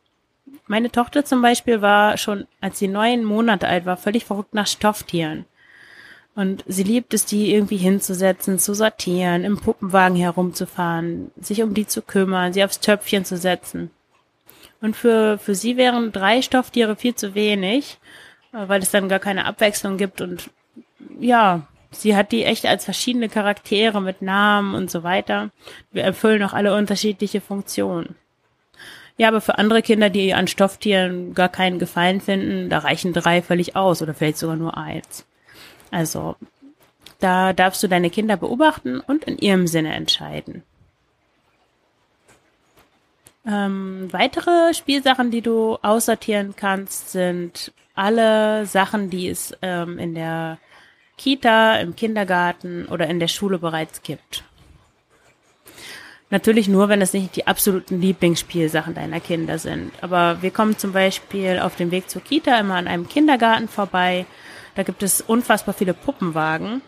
Meine 0.68 0.92
Tochter 0.92 1.24
zum 1.26 1.42
Beispiel 1.42 1.82
war 1.82 2.18
schon, 2.18 2.48
als 2.60 2.80
sie 2.80 2.88
neun 2.88 3.24
Monate 3.24 3.68
alt 3.68 3.86
war, 3.86 3.98
völlig 3.98 4.26
verrückt 4.26 4.54
nach 4.54 4.68
Stofftieren. 4.68 5.46
Und 6.40 6.64
sie 6.68 6.84
liebt 6.84 7.14
es, 7.14 7.26
die 7.26 7.54
irgendwie 7.54 7.76
hinzusetzen, 7.76 8.60
zu 8.60 8.74
sortieren, 8.74 9.44
im 9.44 9.58
Puppenwagen 9.58 10.16
herumzufahren, 10.16 11.32
sich 11.36 11.62
um 11.64 11.74
die 11.74 11.86
zu 11.86 12.02
kümmern, 12.02 12.54
sie 12.54 12.64
aufs 12.64 12.80
Töpfchen 12.80 13.26
zu 13.26 13.36
setzen. 13.36 13.92
Und 14.80 14.96
für, 14.96 15.38
für 15.38 15.54
sie 15.54 15.76
wären 15.76 16.14
drei 16.14 16.42
Stofftiere 16.42 16.96
viel 16.96 17.14
zu 17.14 17.36
wenig, 17.36 17.98
weil 18.54 18.82
es 18.82 18.90
dann 18.90 19.10
gar 19.10 19.20
keine 19.20 19.48
Abwechslung 19.48 19.98
gibt 19.98 20.22
und 20.22 20.50
ja, 21.20 21.68
Sie 21.92 22.16
hat 22.16 22.32
die 22.32 22.46
echt 22.46 22.66
als 22.66 22.86
verschiedene 22.86 23.28
Charaktere 23.28 24.02
mit 24.02 24.22
Namen 24.22 24.76
und 24.76 24.90
so 24.90 25.04
weiter. 25.04 25.50
Wir 25.92 26.04
erfüllen 26.04 26.44
auch 26.44 26.54
alle 26.54 26.74
unterschiedliche 26.74 27.42
Funktionen. 27.42 28.16
Ja, 29.18 29.28
aber 29.28 29.42
für 29.42 29.58
andere 29.58 29.82
Kinder, 29.82 30.10
die 30.10 30.34
an 30.34 30.48
Stofftieren 30.48 31.34
gar 31.34 31.50
keinen 31.50 31.80
Gefallen 31.80 32.22
finden, 32.22 32.70
da 32.70 32.78
reichen 32.78 33.12
drei 33.12 33.42
völlig 33.42 33.76
aus 33.76 34.02
oder 34.02 34.14
vielleicht 34.14 34.38
sogar 34.38 34.56
nur 34.56 34.78
eins. 34.78 35.26
Also, 35.92 36.36
da 37.20 37.54
darfst 37.54 37.84
du 37.84 37.88
deine 37.88 38.10
Kinder 38.10 38.38
beobachten 38.38 39.00
und 39.00 39.26
in 39.26 39.38
ihrem 39.38 39.68
Sinne 39.68 39.94
entscheiden. 39.94 40.64
Ähm, 43.46 44.08
weitere 44.12 44.74
Spielsachen, 44.74 45.32
die 45.32 45.42
du 45.42 45.78
aussortieren 45.82 46.56
kannst, 46.56 47.12
sind 47.12 47.72
alle 47.96 48.66
Sachen, 48.66 49.10
die 49.10 49.28
es 49.28 49.56
ähm, 49.62 49.98
in 49.98 50.14
der 50.14 50.58
Kita, 51.18 51.78
im 51.78 51.96
Kindergarten 51.96 52.86
oder 52.86 53.08
in 53.08 53.20
der 53.20 53.28
Schule 53.28 53.60
bereits 53.60 54.04
gibt. 54.04 54.44
Natürlich 56.30 56.68
nur, 56.68 56.90
wenn 56.90 57.02
es 57.02 57.14
nicht 57.14 57.36
die 57.36 57.48
absoluten 57.48 58.00
Lieblingsspielsachen 58.00 58.94
deiner 58.94 59.20
Kinder 59.20 59.58
sind. 59.58 59.92
Aber 60.02 60.42
wir 60.42 60.52
kommen 60.52 60.78
zum 60.78 60.94
Beispiel 60.94 61.60
auf 61.60 61.76
dem 61.76 61.90
Weg 61.92 62.10
zur 62.10 62.22
Kita 62.22 62.58
immer 62.60 62.76
an 62.76 62.88
einem 62.88 63.10
Kindergarten 63.10 63.68
vorbei. 63.68 64.26
Da 64.80 64.84
gibt 64.84 65.04
es 65.04 65.20
unfassbar 65.20 65.76
viele 65.76 65.94
Puppenwagen. 65.94 66.82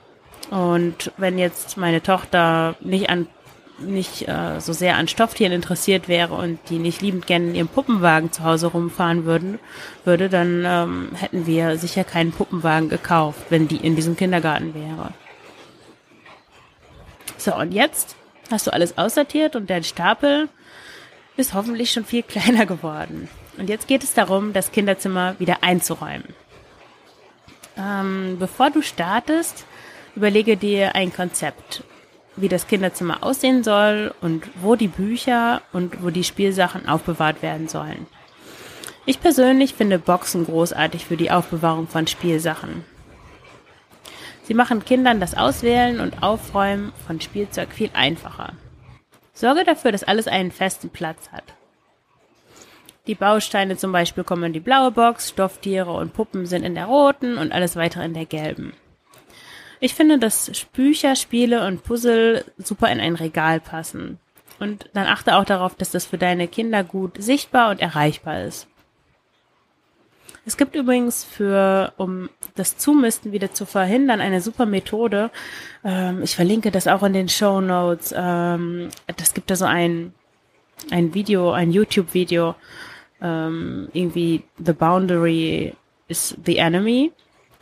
Und 0.50 1.12
wenn 1.17 1.38
jetzt 1.38 1.75
meine 1.75 2.01
Tochter 2.01 2.77
nicht 2.79 3.10
an 3.10 3.27
nicht 3.79 4.29
äh, 4.29 4.62
so 4.62 4.71
sehr 4.71 4.95
an 4.95 5.10
Stofftieren 5.10 5.51
interessiert 5.51 6.07
wäre 6.07 6.36
und 6.36 6.57
die 6.69 6.79
nicht 6.79 7.01
liebend 7.01 7.27
gerne 7.27 7.48
in 7.48 7.55
ihrem 7.55 7.67
Puppenwagen 7.67 8.31
zu 8.31 8.45
Hause 8.45 8.67
rumfahren 8.67 9.25
würden, 9.25 9.60
würde, 10.05 10.29
dann 10.29 10.63
ähm, 10.65 11.10
hätten 11.15 11.45
wir 11.45 11.77
sicher 11.77 12.05
keinen 12.05 12.31
Puppenwagen 12.31 12.88
gekauft, 12.88 13.48
wenn 13.50 13.67
die 13.67 13.86
in 13.86 13.98
diesem 13.98 14.15
Kindergarten 14.15 14.74
wäre. 14.74 15.12
So, 17.38 17.53
und 17.57 17.74
jetzt 17.74 18.15
hast 18.50 18.67
du 18.67 18.71
alles 18.71 18.98
aussortiert 18.98 19.57
und 19.57 19.69
dein 19.69 19.83
Stapel 19.83 20.48
ist 21.36 21.53
hoffentlich 21.53 21.91
schon 21.91 22.05
viel 22.05 22.24
kleiner 22.36 22.65
geworden. 22.65 23.27
Und 23.57 23.67
jetzt 23.67 23.89
geht 23.89 24.05
es 24.05 24.13
darum, 24.13 24.53
das 24.53 24.71
Kinderzimmer 24.71 25.36
wieder 25.39 25.62
einzuräumen. 25.62 26.33
Ähm, 27.82 28.38
bevor 28.40 28.70
du 28.70 28.82
startest, 28.82 29.66
überlege 30.16 30.58
dir 30.58 30.96
ein 30.96 31.14
Konzept 31.14 31.84
wie 32.36 32.50
das 32.50 32.68
Kinderzimmer 32.68 33.24
aussehen 33.24 33.64
soll 33.64 34.14
und 34.22 34.44
wo 34.62 34.76
die 34.76 34.88
Bücher 34.88 35.62
und 35.74 36.04
wo 36.04 36.10
die 36.10 36.24
Spielsachen 36.24 36.88
aufbewahrt 36.88 37.42
werden 37.42 37.68
sollen. 37.68 38.08
Ich 39.06 39.20
persönlich 39.20 39.74
finde 39.74 40.00
Boxen 40.00 40.46
großartig 40.46 41.06
für 41.06 41.18
die 41.18 41.32
Aufbewahrung 41.32 41.88
von 41.88 42.08
Spielsachen. 42.08 42.86
Sie 44.44 44.54
machen 44.54 44.86
Kindern 44.86 45.20
das 45.20 45.36
Auswählen 45.36 46.00
und 46.00 46.24
Aufräumen 46.24 46.94
von 47.06 47.20
Spielzeug 47.22 47.72
viel 47.72 47.90
einfacher. 47.94 48.54
Sorge 49.34 49.64
dafür, 49.64 49.92
dass 49.92 50.04
alles 50.04 50.28
einen 50.28 50.52
festen 50.52 50.90
Platz 50.90 51.32
hat. 51.32 51.44
Die 53.08 53.15
Bausteine 53.15 53.77
zum 53.77 53.91
Beispiel 53.91 54.24
kommen 54.24 54.43
in 54.43 54.53
die 54.53 54.60
blaue 54.60 54.91
Box, 54.91 55.29
Stofftiere 55.29 55.91
und 55.91 56.13
Puppen 56.13 56.46
sind 56.46 56.63
in 56.63 56.75
der 56.75 56.86
roten 56.86 57.38
und 57.38 57.51
alles 57.51 57.75
weitere 57.75 58.05
in 58.05 58.13
der 58.13 58.25
gelben. 58.25 58.74
Ich 59.79 59.96
finde, 59.96 60.20
dass 60.20 60.51
Bücher, 60.74 61.15
Spiele 61.15 61.65
und 61.65 61.84
Puzzle 61.84 62.46
super 62.60 62.91
in 62.91 63.00
ein 63.00 63.15
Regal 63.15 63.60
passen. 63.60 64.20
Und 64.60 64.88
dann 64.93 65.08
achte 65.08 65.36
auch 65.36 65.46
darauf, 65.46 65.74
dass 65.74 65.89
das 65.89 66.05
für 66.05 66.20
deine 66.20 66.48
Kinder 66.48 66.84
gut 66.84 67.13
sichtbar 67.17 67.72
und 67.72 67.81
erreichbar 67.81 68.43
ist. 68.43 68.67
Es 70.46 70.58
gibt 70.58 70.75
übrigens 70.75 71.24
für, 71.24 71.93
um 71.98 72.29
das 72.55 72.77
Zumisten 72.77 73.31
wieder 73.31 73.53
zu 73.53 73.65
verhindern, 73.65 74.22
eine 74.22 74.41
super 74.41 74.67
Methode. 74.67 75.31
Ähm, 75.84 76.22
ich 76.22 76.36
verlinke 76.36 76.70
das 76.70 76.88
auch 76.88 77.01
in 77.01 77.13
den 77.13 77.29
Show 77.29 77.62
Notes. 77.62 78.13
Ähm, 78.15 78.89
das 79.17 79.34
gibt 79.34 79.50
da 79.50 79.55
so 79.55 79.65
ein, 79.65 80.13
ein 80.91 81.13
Video, 81.15 81.51
ein 81.51 81.72
YouTube-Video, 81.72 82.55
ähm, 83.22 83.90
irgendwie 83.94 84.44
The 84.63 84.74
Boundary 84.74 85.75
is 86.08 86.36
the 86.46 86.58
Enemy. 86.58 87.12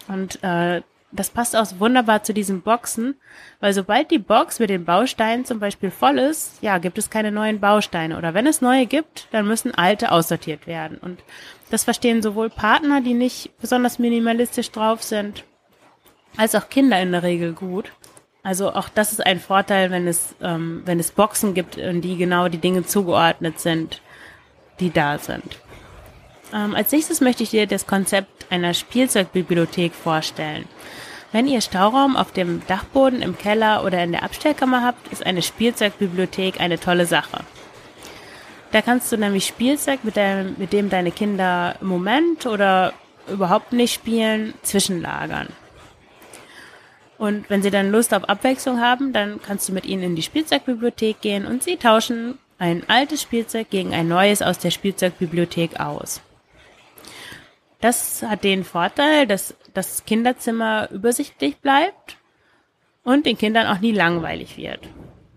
Und 0.08 0.44
äh, 0.44 0.82
das 1.12 1.30
passt 1.30 1.56
auch 1.56 1.66
wunderbar 1.80 2.24
zu 2.24 2.34
diesen 2.34 2.62
Boxen, 2.62 3.16
weil 3.60 3.74
sobald 3.74 4.12
die 4.12 4.20
Box 4.20 4.60
mit 4.60 4.70
den 4.70 4.86
Bausteinen 4.86 5.44
zum 5.44 5.60
Beispiel 5.60 5.90
voll 5.90 6.20
ist, 6.20 6.62
ja, 6.62 6.78
gibt 6.78 6.98
es 6.98 7.10
keine 7.10 7.32
neuen 7.32 7.60
Bausteine. 7.60 8.18
Oder 8.18 8.34
wenn 8.34 8.46
es 8.46 8.62
neue 8.62 8.86
gibt, 8.86 9.28
dann 9.32 9.48
müssen 9.48 9.74
alte 9.74 10.12
aussortiert 10.12 10.68
werden. 10.68 10.98
Und 11.00 11.20
das 11.72 11.84
verstehen 11.84 12.22
sowohl 12.22 12.50
Partner, 12.50 13.02
die 13.02 13.14
nicht 13.14 13.52
besonders 13.60 13.98
minimalistisch 13.98 14.72
drauf 14.72 15.02
sind, 15.02 15.44
als 16.38 16.54
auch 16.54 16.70
Kinder 16.70 17.02
in 17.02 17.12
der 17.12 17.24
Regel 17.24 17.54
gut. 17.54 17.92
Also 18.44 18.74
auch 18.74 18.88
das 18.90 19.12
ist 19.12 19.26
ein 19.26 19.40
Vorteil, 19.40 19.92
wenn 19.92 20.08
es, 20.08 20.36
ähm, 20.42 20.84
wenn 20.86 21.00
es 21.00 21.12
Boxen 21.12 21.54
gibt, 21.54 21.78
in 21.78 22.02
die 22.02 22.18
genau 22.18 22.48
die 22.48 22.60
Dinge 22.60 22.86
zugeordnet 22.86 23.60
sind, 23.60 24.02
die 24.80 24.92
da 24.92 25.18
sind. 25.18 25.60
Ähm, 26.54 26.76
als 26.76 26.92
nächstes 26.92 27.22
möchte 27.22 27.44
ich 27.44 27.52
dir 27.52 27.68
das 27.68 27.88
Konzept 27.88 28.48
einer 28.50 28.74
Spielzeugbibliothek 28.74 29.94
vorstellen. 29.94 30.66
Wenn 31.32 31.48
ihr 31.48 31.62
Stauraum 31.62 32.18
auf 32.18 32.32
dem 32.32 32.66
Dachboden, 32.68 33.22
im 33.22 33.38
Keller 33.38 33.84
oder 33.84 34.04
in 34.04 34.12
der 34.12 34.24
Abstellkammer 34.24 34.84
habt, 34.84 35.12
ist 35.14 35.24
eine 35.26 35.44
Spielzeugbibliothek 35.44 36.60
eine 36.60 36.80
tolle 36.80 37.06
Sache. 37.06 37.44
Da 38.72 38.82
kannst 38.82 39.12
du 39.12 39.18
nämlich 39.18 39.46
Spielzeug, 39.46 40.04
mit 40.04 40.16
dem, 40.16 40.56
mit 40.58 40.74
dem 40.74 40.90
deine 40.90 41.12
Kinder 41.12 41.76
im 41.82 41.88
Moment 41.88 42.46
oder 42.46 42.94
überhaupt 43.28 43.74
nicht 43.74 43.94
spielen, 43.94 44.54
zwischenlagern. 44.64 45.50
Und 47.20 47.50
wenn 47.50 47.62
sie 47.62 47.72
dann 47.72 47.92
Lust 47.92 48.14
auf 48.14 48.30
Abwechslung 48.30 48.80
haben, 48.80 49.12
dann 49.12 49.42
kannst 49.42 49.68
du 49.70 49.74
mit 49.74 49.86
ihnen 49.86 50.04
in 50.04 50.16
die 50.16 50.22
Spielzeugbibliothek 50.22 51.22
gehen 51.22 51.46
und 51.46 51.62
sie 51.62 51.78
tauschen 51.78 52.40
ein 52.60 52.84
altes 52.88 53.22
Spielzeug 53.22 53.70
gegen 53.70 53.94
ein 53.94 54.08
neues 54.08 54.42
aus 54.42 54.60
der 54.60 54.70
Spielzeugbibliothek 54.70 55.80
aus. 55.80 56.22
Das 57.82 58.22
hat 58.22 58.44
den 58.44 58.66
Vorteil, 58.66 59.26
dass 59.26 59.56
das 59.74 60.04
Kinderzimmer 60.04 60.90
übersichtlich 60.92 61.58
bleibt 61.58 62.18
und 63.06 63.26
den 63.26 63.38
Kindern 63.38 63.68
auch 63.68 63.80
nie 63.80 63.94
langweilig 63.94 64.58
wird. 64.58 64.82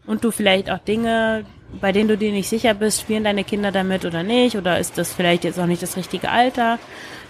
Und 0.05 0.25
du 0.25 0.33
vielleicht 0.33 0.69
auch 0.69 0.79
Dinge, 0.79 1.47
bei 1.81 1.93
denen 1.93 2.09
du 2.09 2.19
dir 2.19 2.33
nicht 2.33 2.49
sicher 2.49 2.75
bist, 2.75 3.01
spielen 3.01 3.23
deine 3.23 3.45
Kinder 3.45 3.71
damit 3.71 4.05
oder 4.05 4.25
nicht, 4.25 4.57
oder 4.57 4.81
ist 4.81 4.99
das 4.99 5.15
vielleicht 5.15 5.45
jetzt 5.45 5.61
auch 5.61 5.67
nicht 5.67 5.83
das 5.83 5.97
richtige 5.97 6.29
Alter, 6.29 6.81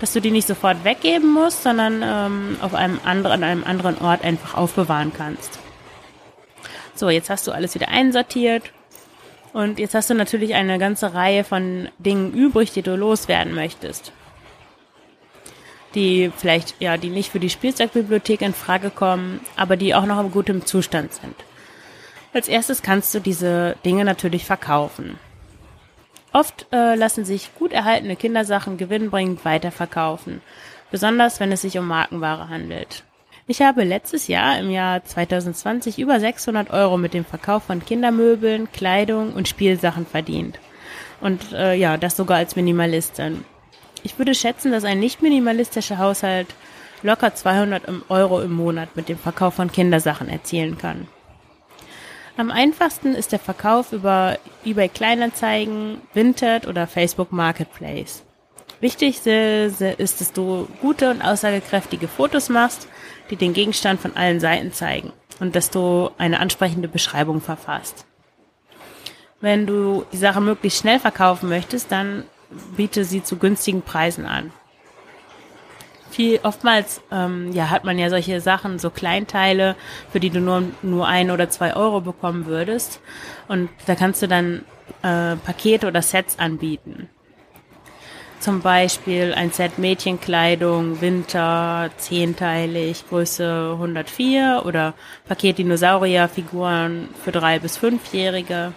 dass 0.00 0.14
du 0.14 0.20
die 0.20 0.30
nicht 0.30 0.48
sofort 0.48 0.82
weggeben 0.84 1.30
musst, 1.30 1.62
sondern 1.62 2.02
ähm, 2.02 2.56
auf 2.62 2.74
einem 2.74 2.98
anderen, 3.04 3.42
an 3.42 3.44
einem 3.44 3.64
anderen 3.64 3.98
Ort 3.98 4.24
einfach 4.24 4.54
aufbewahren 4.54 5.12
kannst. 5.14 5.58
So, 6.94 7.10
jetzt 7.10 7.28
hast 7.28 7.46
du 7.46 7.52
alles 7.52 7.74
wieder 7.74 7.88
einsortiert 7.88 8.72
und 9.52 9.78
jetzt 9.78 9.94
hast 9.94 10.10
du 10.10 10.14
natürlich 10.14 10.54
eine 10.54 10.78
ganze 10.78 11.14
Reihe 11.14 11.44
von 11.44 11.88
Dingen 11.98 12.32
übrig, 12.32 12.72
die 12.72 12.82
du 12.82 12.96
loswerden 12.96 13.54
möchtest 13.54 14.12
die 15.94 16.32
vielleicht, 16.36 16.80
ja, 16.80 16.96
die 16.96 17.10
nicht 17.10 17.30
für 17.30 17.40
die 17.40 17.50
Spielzeugbibliothek 17.50 18.42
in 18.42 18.54
Frage 18.54 18.90
kommen, 18.90 19.40
aber 19.56 19.76
die 19.76 19.94
auch 19.94 20.06
noch 20.06 20.20
in 20.20 20.30
gutem 20.30 20.66
Zustand 20.66 21.12
sind. 21.14 21.34
Als 22.32 22.48
erstes 22.48 22.82
kannst 22.82 23.14
du 23.14 23.20
diese 23.20 23.76
Dinge 23.84 24.04
natürlich 24.04 24.44
verkaufen. 24.44 25.18
Oft 26.32 26.66
äh, 26.72 26.94
lassen 26.94 27.26
sich 27.26 27.54
gut 27.58 27.72
erhaltene 27.72 28.16
Kindersachen 28.16 28.78
gewinnbringend 28.78 29.44
weiterverkaufen, 29.44 30.40
besonders 30.90 31.40
wenn 31.40 31.52
es 31.52 31.60
sich 31.60 31.76
um 31.76 31.86
Markenware 31.86 32.48
handelt. 32.48 33.04
Ich 33.48 33.60
habe 33.60 33.82
letztes 33.82 34.28
Jahr 34.28 34.58
im 34.58 34.70
Jahr 34.70 35.04
2020 35.04 35.98
über 35.98 36.20
600 36.20 36.70
Euro 36.70 36.96
mit 36.96 37.12
dem 37.12 37.24
Verkauf 37.24 37.64
von 37.64 37.84
Kindermöbeln, 37.84 38.70
Kleidung 38.72 39.32
und 39.32 39.48
Spielsachen 39.48 40.06
verdient. 40.06 40.60
Und 41.20 41.52
äh, 41.52 41.74
ja, 41.74 41.96
das 41.96 42.16
sogar 42.16 42.38
als 42.38 42.54
Minimalistin. 42.54 43.44
Ich 44.04 44.18
würde 44.18 44.34
schätzen, 44.34 44.70
dass 44.70 44.84
ein 44.84 45.00
nicht 45.00 45.22
minimalistischer 45.22 45.98
Haushalt 45.98 46.48
locker 47.02 47.34
200 47.34 47.82
Euro 48.08 48.40
im 48.40 48.52
Monat 48.52 48.94
mit 48.94 49.08
dem 49.08 49.18
Verkauf 49.18 49.54
von 49.54 49.72
Kindersachen 49.72 50.28
erzielen 50.28 50.78
kann. 50.78 51.08
Am 52.36 52.50
einfachsten 52.50 53.14
ist 53.14 53.32
der 53.32 53.38
Verkauf 53.38 53.92
über 53.92 54.38
eBay 54.64 54.88
Kleinanzeigen, 54.88 56.00
Vinted 56.14 56.66
oder 56.66 56.86
Facebook 56.86 57.32
Marketplace. 57.32 58.22
Wichtig 58.80 59.24
ist, 59.26 59.80
dass 59.80 60.32
du 60.32 60.66
gute 60.80 61.10
und 61.10 61.22
aussagekräftige 61.22 62.08
Fotos 62.08 62.48
machst, 62.48 62.88
die 63.32 63.36
den 63.36 63.54
Gegenstand 63.54 63.98
von 63.98 64.14
allen 64.14 64.40
Seiten 64.40 64.74
zeigen 64.74 65.10
und 65.40 65.56
dass 65.56 65.70
du 65.70 66.10
eine 66.18 66.38
ansprechende 66.38 66.86
Beschreibung 66.86 67.40
verfasst. 67.40 68.04
Wenn 69.40 69.66
du 69.66 70.04
die 70.12 70.18
Sache 70.18 70.42
möglichst 70.42 70.80
schnell 70.80 71.00
verkaufen 71.00 71.48
möchtest, 71.48 71.90
dann 71.90 72.24
biete 72.76 73.06
sie 73.06 73.24
zu 73.24 73.38
günstigen 73.38 73.80
Preisen 73.80 74.26
an. 74.26 74.52
Viel, 76.10 76.40
oftmals 76.42 77.00
ähm, 77.10 77.52
ja, 77.54 77.70
hat 77.70 77.84
man 77.84 77.98
ja 77.98 78.10
solche 78.10 78.42
Sachen, 78.42 78.78
so 78.78 78.90
Kleinteile, 78.90 79.76
für 80.10 80.20
die 80.20 80.28
du 80.28 80.40
nur, 80.40 80.64
nur 80.82 81.08
ein 81.08 81.30
oder 81.30 81.48
zwei 81.48 81.74
Euro 81.74 82.02
bekommen 82.02 82.44
würdest. 82.44 83.00
Und 83.48 83.70
da 83.86 83.94
kannst 83.94 84.20
du 84.20 84.28
dann 84.28 84.66
äh, 85.02 85.36
Pakete 85.36 85.86
oder 85.86 86.02
Sets 86.02 86.38
anbieten. 86.38 87.08
Zum 88.42 88.60
Beispiel 88.60 89.34
ein 89.34 89.52
Set 89.52 89.78
Mädchenkleidung, 89.78 91.00
Winter, 91.00 91.90
zehnteilig, 91.96 93.04
Größe 93.08 93.70
104 93.74 94.64
oder 94.66 94.94
Paket 95.28 95.58
Dinosaurierfiguren 95.58 97.08
für 97.22 97.30
drei 97.30 97.60
bis 97.60 97.76
fünfjährige. 97.76 98.72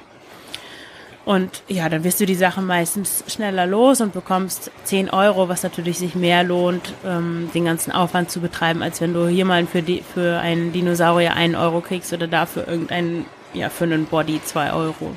Und 1.26 1.64
ja, 1.68 1.90
dann 1.90 2.04
wirst 2.04 2.22
du 2.22 2.28
die 2.28 2.36
Sachen 2.36 2.68
meistens 2.68 3.24
schneller 3.28 3.66
los 3.66 4.02
und 4.02 4.14
bekommst 4.14 4.70
10 4.84 5.10
Euro, 5.10 5.50
was 5.50 5.64
natürlich 5.64 5.98
sich 5.98 6.14
mehr 6.14 6.44
lohnt, 6.44 6.94
ähm, 7.04 7.50
den 7.56 7.66
ganzen 7.66 7.92
Aufwand 7.92 8.30
zu 8.30 8.42
betreiben, 8.42 8.84
als 8.84 9.02
wenn 9.02 9.16
du 9.16 9.28
hier 9.28 9.46
mal 9.46 9.66
für, 9.66 9.82
die, 9.82 10.04
für 10.04 10.40
einen 10.42 10.74
Dinosaurier 10.74 11.34
einen 11.34 11.56
Euro 11.56 11.82
kriegst 11.82 12.14
oder 12.14 12.28
dafür 12.28 12.68
irgendeinen, 12.68 13.26
ja, 13.56 13.72
für 13.72 13.86
einen 13.86 14.06
Body 14.06 14.40
2 14.46 14.74
Euro. 14.74 15.16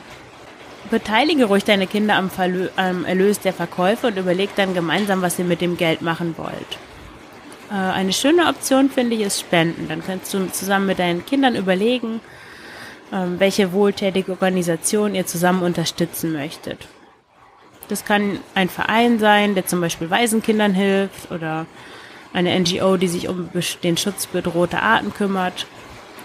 Beteilige 0.90 1.44
ruhig 1.46 1.64
deine 1.64 1.86
Kinder 1.86 2.16
am, 2.16 2.30
Verlö 2.30 2.68
am 2.76 3.04
Erlös 3.04 3.40
der 3.40 3.52
Verkäufe 3.52 4.08
und 4.08 4.16
überleg 4.16 4.50
dann 4.56 4.74
gemeinsam, 4.74 5.22
was 5.22 5.38
ihr 5.38 5.44
mit 5.44 5.60
dem 5.60 5.76
Geld 5.76 6.02
machen 6.02 6.34
wollt. 6.36 6.78
Äh, 7.70 7.74
eine 7.74 8.12
schöne 8.12 8.46
Option 8.46 8.90
finde 8.90 9.16
ich 9.16 9.22
ist 9.22 9.40
Spenden. 9.40 9.88
Dann 9.88 10.02
kannst 10.04 10.32
du 10.32 10.46
zusammen 10.50 10.86
mit 10.86 10.98
deinen 10.98 11.24
Kindern 11.24 11.54
überlegen, 11.56 12.20
ähm, 13.12 13.38
welche 13.38 13.72
wohltätige 13.72 14.32
Organisation 14.32 15.14
ihr 15.14 15.26
zusammen 15.26 15.62
unterstützen 15.62 16.32
möchtet. 16.32 16.88
Das 17.88 18.04
kann 18.04 18.38
ein 18.54 18.68
Verein 18.68 19.18
sein, 19.18 19.54
der 19.54 19.66
zum 19.66 19.80
Beispiel 19.80 20.10
Waisenkindern 20.10 20.74
hilft 20.74 21.30
oder 21.30 21.66
eine 22.32 22.58
NGO, 22.58 22.96
die 22.98 23.08
sich 23.08 23.28
um 23.28 23.48
den 23.82 23.96
Schutz 23.96 24.26
bedrohter 24.26 24.82
Arten 24.82 25.14
kümmert 25.14 25.66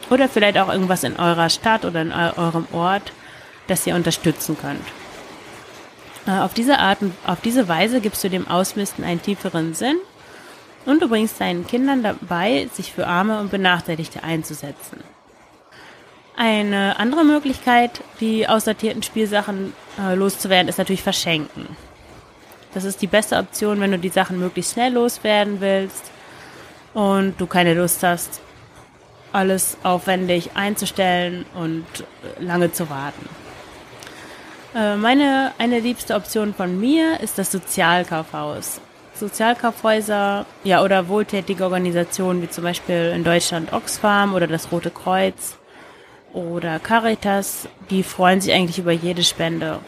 oder 0.09 0.27
vielleicht 0.27 0.57
auch 0.57 0.69
irgendwas 0.69 1.05
in 1.05 1.15
eurer 1.15 1.49
Stadt 1.49 1.85
oder 1.85 2.01
in 2.01 2.11
eurem 2.11 2.67
Ort, 2.73 3.13
das 3.67 3.87
ihr 3.87 3.95
unterstützen 3.95 4.57
könnt. 4.59 4.85
Äh, 6.25 6.39
auf 6.39 6.53
diese 6.53 6.79
Art 6.79 7.01
und 7.01 7.13
auf 7.25 7.41
diese 7.41 7.67
Weise 7.67 8.01
gibst 8.01 8.23
du 8.23 8.29
dem 8.29 8.47
Ausmisten 8.47 9.03
einen 9.03 9.21
tieferen 9.21 9.73
Sinn 9.73 9.97
und 10.85 11.01
du 11.01 11.07
bringst 11.07 11.39
deinen 11.39 11.67
Kindern 11.67 12.03
dabei, 12.03 12.69
sich 12.73 12.93
für 12.93 13.07
Arme 13.07 13.39
und 13.39 13.51
Benachteiligte 13.51 14.23
einzusetzen. 14.23 15.03
Eine 16.35 16.97
andere 16.99 17.23
Möglichkeit, 17.23 18.01
die 18.19 18.47
aussortierten 18.47 19.03
Spielsachen 19.03 19.73
äh, 19.99 20.15
loszuwerden, 20.15 20.67
ist 20.67 20.79
natürlich 20.79 21.03
verschenken. 21.03 21.67
Das 22.73 22.85
ist 22.85 23.01
die 23.03 23.07
beste 23.07 23.37
Option, 23.37 23.79
wenn 23.79 23.91
du 23.91 23.99
die 23.99 24.09
Sachen 24.09 24.39
möglichst 24.39 24.73
schnell 24.73 24.93
loswerden 24.93 25.61
willst 25.61 26.11
und 26.95 27.39
du 27.39 27.45
keine 27.45 27.75
Lust 27.75 28.01
hast, 28.01 28.41
alles 29.31 29.77
aufwendig 29.83 30.51
einzustellen 30.55 31.45
und 31.53 31.85
lange 32.39 32.71
zu 32.71 32.89
warten. 32.89 33.29
Äh, 34.75 34.95
meine 34.95 35.51
eine 35.59 35.79
liebste 35.79 36.15
Option 36.15 36.53
von 36.53 36.79
mir 36.79 37.19
ist 37.19 37.37
das 37.37 37.51
Sozialkaufhaus. 37.51 38.81
Sozialkaufhäuser, 39.13 40.45
ja, 40.63 40.81
oder 40.81 41.07
wohltätige 41.07 41.63
Organisationen 41.63 42.41
wie 42.41 42.49
zum 42.49 42.63
Beispiel 42.63 43.13
in 43.15 43.23
Deutschland 43.23 43.71
Oxfam 43.71 44.33
oder 44.33 44.47
das 44.47 44.71
Rote 44.71 44.89
Kreuz 44.89 45.57
oder 46.33 46.79
Caritas, 46.79 47.67
die 47.91 48.01
freuen 48.01 48.41
sich 48.41 48.53
eigentlich 48.53 48.79
über 48.79 48.91
jede 48.91 49.23
Spende. 49.23 49.79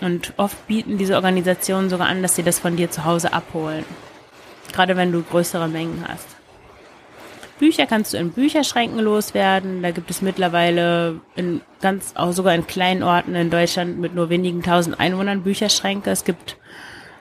Und 0.00 0.32
oft 0.38 0.66
bieten 0.66 0.96
diese 0.96 1.14
Organisationen 1.14 1.90
sogar 1.90 2.08
an, 2.08 2.22
dass 2.22 2.36
sie 2.36 2.42
das 2.42 2.58
von 2.58 2.76
dir 2.76 2.90
zu 2.90 3.04
Hause 3.04 3.34
abholen. 3.34 3.84
Gerade 4.72 4.96
wenn 4.96 5.12
du 5.12 5.22
größere 5.22 5.68
Mengen 5.68 6.06
hast. 6.08 6.39
Bücher 7.60 7.86
kannst 7.86 8.14
du 8.14 8.16
in 8.16 8.32
Bücherschränken 8.32 8.98
loswerden. 8.98 9.82
Da 9.82 9.90
gibt 9.90 10.10
es 10.10 10.22
mittlerweile 10.22 11.20
in 11.36 11.60
ganz, 11.82 12.14
auch 12.16 12.32
sogar 12.32 12.54
in 12.54 12.66
kleinen 12.66 13.02
Orten 13.02 13.34
in 13.34 13.50
Deutschland 13.50 13.98
mit 13.98 14.14
nur 14.14 14.30
wenigen 14.30 14.62
tausend 14.62 14.98
Einwohnern 14.98 15.42
Bücherschränke. 15.42 16.10
Es 16.10 16.24
gibt 16.24 16.56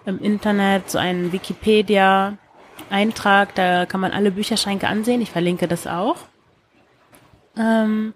im 0.06 0.18
Internet 0.20 0.90
so 0.90 0.98
einen 0.98 1.34
Wikipedia-Eintrag, 1.34 3.54
da 3.56 3.86
kann 3.86 4.00
man 4.00 4.14
alle 4.14 4.32
Bücherschränke 4.32 4.88
ansehen. 4.88 5.22
Ich 5.22 5.32
verlinke 5.32 5.68
das 5.68 5.88
auch. 5.88 6.16
Ähm, 7.58 8.14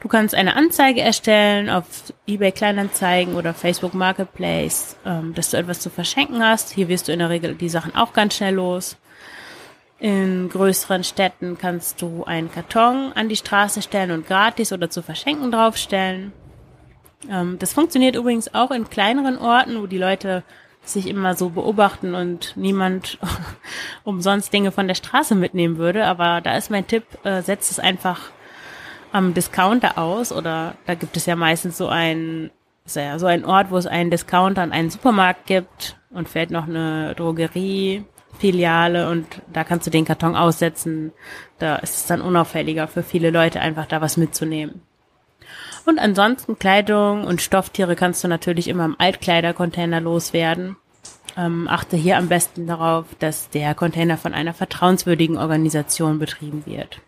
du 0.00 0.08
kannst 0.08 0.34
eine 0.34 0.56
Anzeige 0.56 1.02
erstellen 1.02 1.70
auf 1.70 2.12
eBay 2.26 2.50
Kleinanzeigen 2.50 3.36
oder 3.36 3.54
Facebook 3.54 3.94
Marketplace, 3.94 4.96
ähm, 5.06 5.34
dass 5.34 5.50
du 5.50 5.56
etwas 5.56 5.78
zu 5.78 5.88
verschenken 5.88 6.42
hast. 6.42 6.72
Hier 6.72 6.88
wirst 6.88 7.06
du 7.06 7.12
in 7.12 7.20
der 7.20 7.30
Regel 7.30 7.54
die 7.54 7.68
Sachen 7.68 7.94
auch 7.94 8.12
ganz 8.12 8.34
schnell 8.34 8.56
los. 8.56 8.96
In 10.00 10.48
größeren 10.48 11.02
Städten 11.02 11.58
kannst 11.58 12.00
du 12.02 12.22
einen 12.24 12.52
Karton 12.52 13.12
an 13.14 13.28
die 13.28 13.36
Straße 13.36 13.82
stellen 13.82 14.12
und 14.12 14.26
gratis 14.26 14.72
oder 14.72 14.90
zu 14.90 15.02
verschenken 15.02 15.50
draufstellen. 15.50 16.32
Ähm, 17.28 17.58
das 17.58 17.72
funktioniert 17.72 18.14
übrigens 18.14 18.54
auch 18.54 18.70
in 18.70 18.88
kleineren 18.88 19.38
Orten, 19.38 19.80
wo 19.80 19.86
die 19.86 19.98
Leute 19.98 20.44
sich 20.82 21.08
immer 21.08 21.34
so 21.34 21.50
beobachten 21.50 22.14
und 22.14 22.56
niemand 22.56 23.18
umsonst 24.04 24.52
Dinge 24.52 24.70
von 24.70 24.86
der 24.86 24.94
Straße 24.94 25.34
mitnehmen 25.34 25.78
würde. 25.78 26.06
Aber 26.06 26.40
da 26.40 26.56
ist 26.56 26.70
mein 26.70 26.86
Tipp, 26.86 27.04
äh, 27.24 27.42
setzt 27.42 27.72
es 27.72 27.80
einfach 27.80 28.30
am 29.10 29.34
Discounter 29.34 29.98
aus 29.98 30.32
oder 30.32 30.76
da 30.86 30.94
gibt 30.94 31.16
es 31.16 31.26
ja 31.26 31.34
meistens 31.34 31.76
so 31.76 31.88
ein, 31.88 32.50
so 32.84 33.26
ein 33.26 33.44
Ort, 33.44 33.70
wo 33.70 33.76
es 33.76 33.86
einen 33.86 34.10
Discounter 34.10 34.62
und 34.62 34.72
einen 34.72 34.90
Supermarkt 34.90 35.46
gibt 35.46 35.96
und 36.10 36.28
fällt 36.28 36.50
noch 36.50 36.68
eine 36.68 37.14
Drogerie 37.16 38.04
Filiale 38.38 39.10
und 39.10 39.26
da 39.52 39.64
kannst 39.64 39.86
du 39.86 39.90
den 39.90 40.04
Karton 40.04 40.36
aussetzen. 40.36 41.12
Da 41.58 41.76
ist 41.76 41.96
es 41.96 42.06
dann 42.06 42.20
unauffälliger 42.20 42.88
für 42.88 43.02
viele 43.02 43.30
Leute 43.30 43.60
einfach 43.60 43.86
da 43.86 44.00
was 44.00 44.16
mitzunehmen. 44.16 44.82
Und 45.86 45.98
ansonsten 45.98 46.58
Kleidung 46.58 47.24
und 47.24 47.40
Stofftiere 47.40 47.96
kannst 47.96 48.22
du 48.22 48.28
natürlich 48.28 48.68
immer 48.68 48.84
im 48.84 48.96
Altkleidercontainer 48.98 50.00
loswerden. 50.00 50.76
Ähm, 51.36 51.68
achte 51.68 51.96
hier 51.96 52.18
am 52.18 52.28
besten 52.28 52.66
darauf, 52.66 53.06
dass 53.18 53.48
der 53.50 53.74
Container 53.74 54.18
von 54.18 54.34
einer 54.34 54.54
vertrauenswürdigen 54.54 55.38
Organisation 55.38 56.18
betrieben 56.18 56.66
wird. 56.66 57.00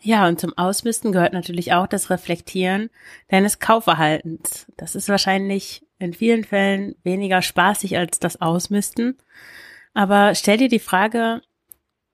Ja, 0.00 0.26
und 0.26 0.40
zum 0.40 0.56
Ausmisten 0.58 1.12
gehört 1.12 1.32
natürlich 1.32 1.72
auch 1.72 1.86
das 1.86 2.10
Reflektieren 2.10 2.90
deines 3.28 3.60
Kaufverhaltens. 3.60 4.66
Das 4.76 4.96
ist 4.96 5.08
wahrscheinlich 5.08 5.86
in 5.98 6.12
vielen 6.12 6.42
Fällen 6.42 6.96
weniger 7.04 7.40
spaßig 7.40 7.96
als 7.96 8.18
das 8.18 8.40
Ausmisten. 8.40 9.16
Aber 9.94 10.34
stell 10.34 10.56
dir 10.56 10.68
die 10.68 10.78
Frage, 10.78 11.42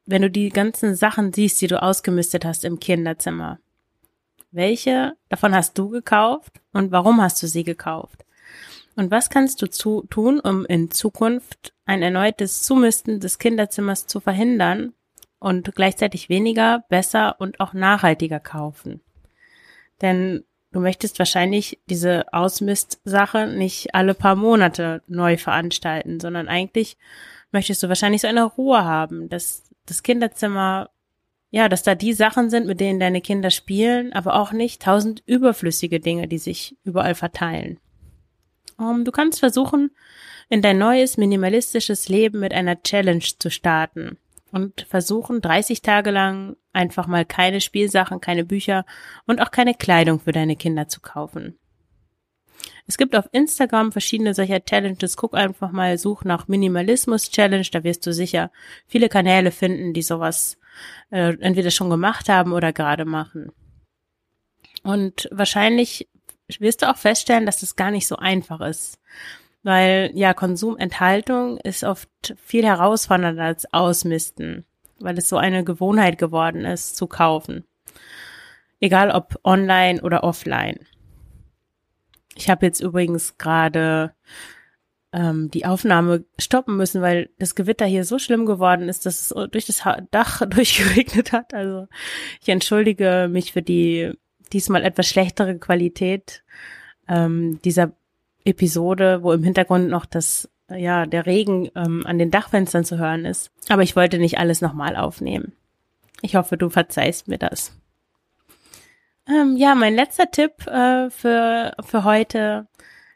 wenn 0.07 0.23
du 0.23 0.31
die 0.31 0.49
ganzen 0.49 0.95
Sachen 0.95 1.33
siehst, 1.33 1.61
die 1.61 1.67
du 1.67 1.83
ausgemistet 1.83 2.45
hast 2.45 2.64
im 2.64 2.81
Kinderzimmer, 2.81 3.59
welche 4.51 5.17
davon 5.29 5.55
hast 5.55 5.77
du 5.77 5.91
gekauft 5.91 6.61
und 6.73 6.91
warum 6.91 7.21
hast 7.21 7.43
du 7.43 7.47
sie 7.47 7.64
gekauft? 7.64 8.25
Und 8.97 9.11
was 9.12 9.31
kannst 9.31 9.62
du 9.62 9.69
zu, 9.69 10.03
tun, 10.11 10.41
um 10.41 10.64
in 10.67 10.91
Zukunft 10.91 11.73
ein 11.85 12.03
erneutes 12.03 12.62
Zumisten 12.62 13.21
des 13.21 13.38
Kinderzimmers 13.38 14.07
zu 14.07 14.19
verhindern 14.19 14.93
und 15.38 15.73
gleichzeitig 15.77 16.29
weniger, 16.29 16.85
besser 16.88 17.37
und 17.38 17.61
auch 17.61 17.75
nachhaltiger 17.75 18.41
kaufen? 18.41 19.01
Denn 20.01 20.45
du 20.72 20.81
möchtest 20.81 21.18
wahrscheinlich 21.18 21.78
diese 21.88 22.33
Ausmistsache 22.33 23.46
nicht 23.46 23.94
alle 23.94 24.14
paar 24.14 24.37
Monate 24.37 25.02
neu 25.07 25.37
veranstalten, 25.37 26.20
sondern 26.20 26.48
eigentlich 26.48 26.96
möchtest 27.52 27.83
du 27.83 27.88
wahrscheinlich 27.88 28.22
so 28.22 28.28
eine 28.28 28.44
Ruhe 28.44 28.85
haben, 28.85 29.28
dass 29.28 29.64
das 29.87 30.02
Kinderzimmer, 30.02 30.90
ja, 31.50 31.68
dass 31.68 31.83
da 31.83 31.94
die 31.94 32.12
Sachen 32.12 32.50
sind, 32.50 32.66
mit 32.66 32.81
denen 32.81 33.00
deine 33.00 33.20
Kinder 33.20 33.50
spielen, 33.50 34.12
aber 34.12 34.35
auch 34.35 34.52
nicht 34.52 34.83
tausend 34.83 35.22
überflüssige 35.26 36.00
Dinge, 36.00 36.28
die 36.28 36.38
sich 36.38 36.76
überall 36.85 37.14
verteilen. 37.14 37.78
Um, 38.76 39.04
du 39.04 39.11
kannst 39.11 39.40
versuchen, 39.40 39.90
in 40.48 40.62
dein 40.62 40.78
neues 40.78 41.16
minimalistisches 41.16 42.09
Leben 42.09 42.40
mit 42.40 42.52
einer 42.52 42.83
Challenge 42.83 43.24
zu 43.38 43.50
starten 43.50 44.18
und 44.52 44.82
versuchen 44.82 45.40
30 45.40 45.82
Tage 45.82 46.11
lang 46.11 46.56
einfach 46.72 47.06
mal 47.06 47.24
keine 47.24 47.61
Spielsachen, 47.61 48.20
keine 48.20 48.44
Bücher 48.44 48.84
und 49.26 49.40
auch 49.40 49.50
keine 49.50 49.74
Kleidung 49.74 50.20
für 50.20 50.32
deine 50.32 50.56
Kinder 50.56 50.88
zu 50.88 51.00
kaufen. 51.00 51.58
Es 52.87 52.96
gibt 52.96 53.14
auf 53.14 53.28
Instagram 53.32 53.92
verschiedene 53.92 54.34
solcher 54.34 54.64
Challenges. 54.64 55.16
Guck 55.16 55.34
einfach 55.34 55.70
mal, 55.70 55.98
such 55.98 56.24
nach 56.24 56.48
Minimalismus 56.48 57.30
Challenge. 57.30 57.66
Da 57.70 57.84
wirst 57.84 58.06
du 58.06 58.12
sicher 58.12 58.50
viele 58.87 59.08
Kanäle 59.08 59.50
finden, 59.50 59.92
die 59.92 60.02
sowas 60.02 60.56
äh, 61.11 61.37
entweder 61.40 61.70
schon 61.70 61.90
gemacht 61.90 62.28
haben 62.28 62.52
oder 62.52 62.72
gerade 62.72 63.04
machen. 63.04 63.52
Und 64.82 65.28
wahrscheinlich 65.30 66.08
wirst 66.58 66.82
du 66.82 66.90
auch 66.90 66.96
feststellen, 66.96 67.46
dass 67.46 67.61
das 67.61 67.76
gar 67.76 67.90
nicht 67.90 68.06
so 68.06 68.16
einfach 68.16 68.61
ist. 68.61 68.98
Weil 69.62 70.11
ja, 70.14 70.35
Konsumenthaltung 70.35 71.59
ist 71.59 71.85
oft 71.85 72.09
viel 72.37 72.64
herausfordernder 72.64 73.42
als 73.42 73.73
Ausmisten, 73.73 74.64
weil 75.01 75.18
es 75.18 75.29
so 75.29 75.37
eine 75.37 75.64
Gewohnheit 75.64 76.18
geworden 76.18 76.64
ist, 76.64 76.97
zu 76.97 77.07
kaufen. 77.07 77.64
Egal 78.81 79.11
ob 79.11 79.40
online 79.44 80.01
oder 80.03 80.23
offline. 80.23 80.79
Ich 82.37 82.49
habe 82.49 82.66
jetzt 82.66 82.81
übrigens 82.81 83.37
gerade 83.37 84.14
ähm, 85.12 85.51
die 85.51 85.66
Aufnahme 85.66 86.25
stoppen 86.38 86.77
müssen, 86.77 87.03
weil 87.03 87.31
das 87.38 87.55
Gewitter 87.55 87.87
hier 87.87 88.05
so 88.05 88.18
schlimm 88.18 88.47
geworden 88.47 88.88
ist, 88.88 89.07
dass 89.07 89.33
es 89.33 89.51
durch 89.51 89.66
das 89.66 89.83
Dach 90.11 90.47
durchgeregnet 90.49 91.33
hat. 91.33 91.55
Also 91.55 91.88
ich 92.40 92.49
entschuldige 92.49 93.29
mich 93.31 93.53
für 93.53 93.62
die 93.62 94.12
diesmal 94.53 94.85
etwas 94.85 95.09
schlechtere 95.09 95.59
Qualität 95.59 96.44
ähm, 97.09 97.61
dieser 97.64 97.92
Episode, 98.44 99.22
wo 99.22 99.33
im 99.33 99.42
Hintergrund 99.42 99.88
noch 99.88 100.07
das 100.07 100.48
ja 100.70 101.07
der 101.07 101.27
Regen 101.27 101.70
ähm, 101.74 102.07
an 102.07 102.18
den 102.18 102.31
Dachfenstern 102.31 102.85
zu 102.85 102.98
hören 102.98 103.24
ist. 103.24 103.51
Aber 103.68 103.83
ich 103.83 103.96
wollte 103.96 104.18
nicht 104.18 104.38
alles 104.38 104.61
nochmal 104.61 104.96
aufnehmen. 104.96 105.53
Ich 106.22 106.37
hoffe, 106.37 106.57
du 106.57 106.68
verzeihst 106.68 107.29
mir 107.29 107.38
das. 107.38 107.72
Ähm, 109.29 109.57
ja, 109.57 109.74
mein 109.74 109.94
letzter 109.94 110.31
Tipp 110.31 110.66
äh, 110.66 111.11
für, 111.11 111.74
für 111.85 112.05
heute 112.05 112.66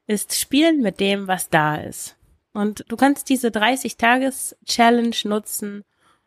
ist 0.07 0.39
Spielen 0.39 0.83
mit 0.83 1.01
dem, 1.01 1.27
was 1.27 1.49
da 1.49 1.77
ist. 1.77 2.17
Und 2.53 2.85
du 2.89 2.97
kannst 2.97 3.29
diese 3.29 3.49
30-Tages-Challenge 3.49 5.17
nutzen, 5.25 5.85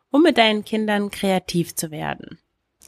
um 0.09 0.23
mit 0.23 0.37
deinen 0.37 0.65
Kindern 0.65 1.11
kreativ 1.11 1.75
zu 1.75 1.91
werden. 1.91 2.39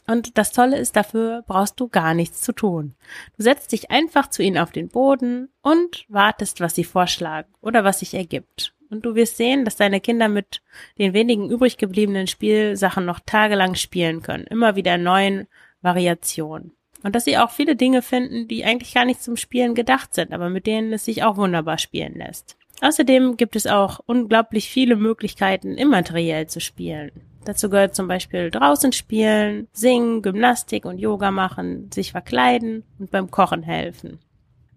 Und 0.08 0.38
das 0.38 0.52
Tolle 0.52 0.78
ist, 0.78 0.96
dafür 0.96 1.44
brauchst 1.46 1.78
du 1.78 1.88
gar 1.88 2.14
nichts 2.14 2.40
zu 2.40 2.52
tun. 2.52 2.94
Du 3.36 3.42
setzt 3.42 3.72
dich 3.72 3.90
einfach 3.90 4.30
zu 4.30 4.42
ihnen 4.42 4.56
auf 4.56 4.72
den 4.72 4.88
Boden 4.88 5.50
und 5.60 6.06
wartest, 6.08 6.60
was 6.60 6.74
sie 6.74 6.84
vorschlagen 6.84 7.52
oder 7.60 7.84
was 7.84 7.98
sich 7.98 8.14
ergibt. 8.14 8.74
Und 8.90 9.04
du 9.04 9.14
wirst 9.14 9.36
sehen, 9.36 9.66
dass 9.66 9.76
deine 9.76 10.00
Kinder 10.00 10.28
mit 10.28 10.62
den 10.96 11.12
wenigen 11.12 11.50
übrig 11.50 11.76
gebliebenen 11.76 12.26
Spielsachen 12.26 13.04
noch 13.04 13.20
tagelang 13.20 13.74
spielen 13.74 14.22
können. 14.22 14.44
Immer 14.44 14.76
wieder 14.76 14.96
neuen 14.96 15.46
Variationen. 15.82 16.72
Und 17.02 17.14
dass 17.14 17.26
sie 17.26 17.38
auch 17.38 17.50
viele 17.50 17.76
Dinge 17.76 18.00
finden, 18.00 18.48
die 18.48 18.64
eigentlich 18.64 18.94
gar 18.94 19.04
nicht 19.04 19.22
zum 19.22 19.36
Spielen 19.36 19.74
gedacht 19.74 20.14
sind, 20.14 20.32
aber 20.32 20.48
mit 20.48 20.66
denen 20.66 20.92
es 20.92 21.04
sich 21.04 21.22
auch 21.22 21.36
wunderbar 21.36 21.78
spielen 21.78 22.14
lässt. 22.14 22.57
Außerdem 22.80 23.36
gibt 23.36 23.56
es 23.56 23.66
auch 23.66 24.00
unglaublich 24.06 24.70
viele 24.70 24.96
Möglichkeiten, 24.96 25.76
immateriell 25.76 26.46
zu 26.46 26.60
spielen. 26.60 27.10
Dazu 27.44 27.70
gehört 27.70 27.94
zum 27.94 28.08
Beispiel 28.08 28.50
draußen 28.50 28.92
spielen, 28.92 29.68
singen, 29.72 30.22
Gymnastik 30.22 30.84
und 30.84 30.98
Yoga 30.98 31.30
machen, 31.30 31.90
sich 31.92 32.12
verkleiden 32.12 32.84
und 32.98 33.10
beim 33.10 33.30
Kochen 33.30 33.62
helfen. 33.62 34.20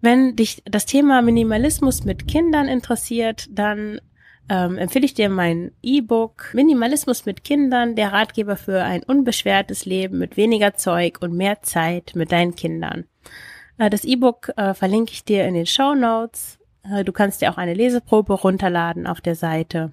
Wenn 0.00 0.34
dich 0.34 0.62
das 0.64 0.86
Thema 0.86 1.22
Minimalismus 1.22 2.04
mit 2.04 2.26
Kindern 2.26 2.68
interessiert, 2.68 3.46
dann 3.50 4.00
ähm, 4.48 4.76
empfehle 4.78 5.04
ich 5.04 5.14
dir 5.14 5.28
mein 5.28 5.72
E-Book 5.82 6.50
Minimalismus 6.54 7.24
mit 7.24 7.44
Kindern, 7.44 7.94
der 7.94 8.12
Ratgeber 8.12 8.56
für 8.56 8.82
ein 8.82 9.04
unbeschwertes 9.04 9.84
Leben 9.84 10.18
mit 10.18 10.36
weniger 10.36 10.74
Zeug 10.74 11.18
und 11.20 11.34
mehr 11.34 11.62
Zeit 11.62 12.12
mit 12.14 12.32
deinen 12.32 12.56
Kindern. 12.56 13.04
Äh, 13.78 13.90
das 13.90 14.04
E-Book 14.04 14.50
äh, 14.56 14.74
verlinke 14.74 15.12
ich 15.12 15.24
dir 15.24 15.44
in 15.46 15.54
den 15.54 15.66
Show 15.66 15.94
Notes. 15.94 16.58
Äh, 16.84 17.04
du 17.04 17.12
kannst 17.12 17.42
dir 17.42 17.50
auch 17.50 17.58
eine 17.58 17.74
Leseprobe 17.74 18.34
runterladen 18.34 19.06
auf 19.06 19.20
der 19.20 19.34
Seite. 19.34 19.92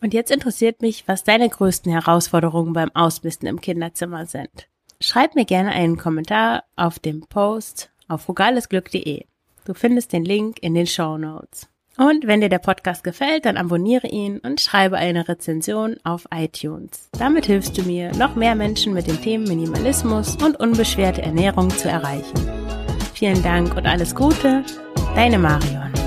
Und 0.00 0.14
jetzt 0.14 0.30
interessiert 0.30 0.82
mich, 0.82 1.08
was 1.08 1.24
deine 1.24 1.48
größten 1.48 1.90
Herausforderungen 1.90 2.72
beim 2.72 2.90
Ausmisten 2.94 3.48
im 3.48 3.60
Kinderzimmer 3.60 4.26
sind. 4.26 4.68
Schreib 5.00 5.34
mir 5.34 5.44
gerne 5.44 5.70
einen 5.70 5.96
Kommentar 5.96 6.64
auf 6.76 6.98
dem 6.98 7.22
Post 7.22 7.90
auf 8.08 8.22
frugalesglück.de. 8.22 9.24
Du 9.64 9.74
findest 9.74 10.12
den 10.12 10.24
Link 10.24 10.58
in 10.60 10.74
den 10.74 10.86
Show 10.86 11.18
Notes. 11.18 11.68
Und 11.98 12.26
wenn 12.26 12.42
dir 12.42 12.50
der 12.50 12.58
Podcast 12.58 13.04
gefällt, 13.04 13.46
dann 13.46 13.56
abonniere 13.56 14.06
ihn 14.06 14.38
und 14.38 14.60
schreibe 14.60 14.96
eine 14.98 15.28
Rezension 15.28 15.96
auf 16.04 16.26
iTunes. 16.32 17.08
Damit 17.18 17.46
hilfst 17.46 17.76
du 17.78 17.82
mir, 17.82 18.12
noch 18.16 18.36
mehr 18.36 18.54
Menschen 18.54 18.92
mit 18.92 19.06
den 19.06 19.20
Themen 19.20 19.44
Minimalismus 19.44 20.36
und 20.36 20.60
unbeschwerte 20.60 21.22
Ernährung 21.22 21.70
zu 21.70 21.88
erreichen. 21.88 22.38
Vielen 23.14 23.42
Dank 23.42 23.74
und 23.76 23.86
alles 23.86 24.14
Gute, 24.14 24.62
Deine 25.16 25.38
Marion. 25.38 26.05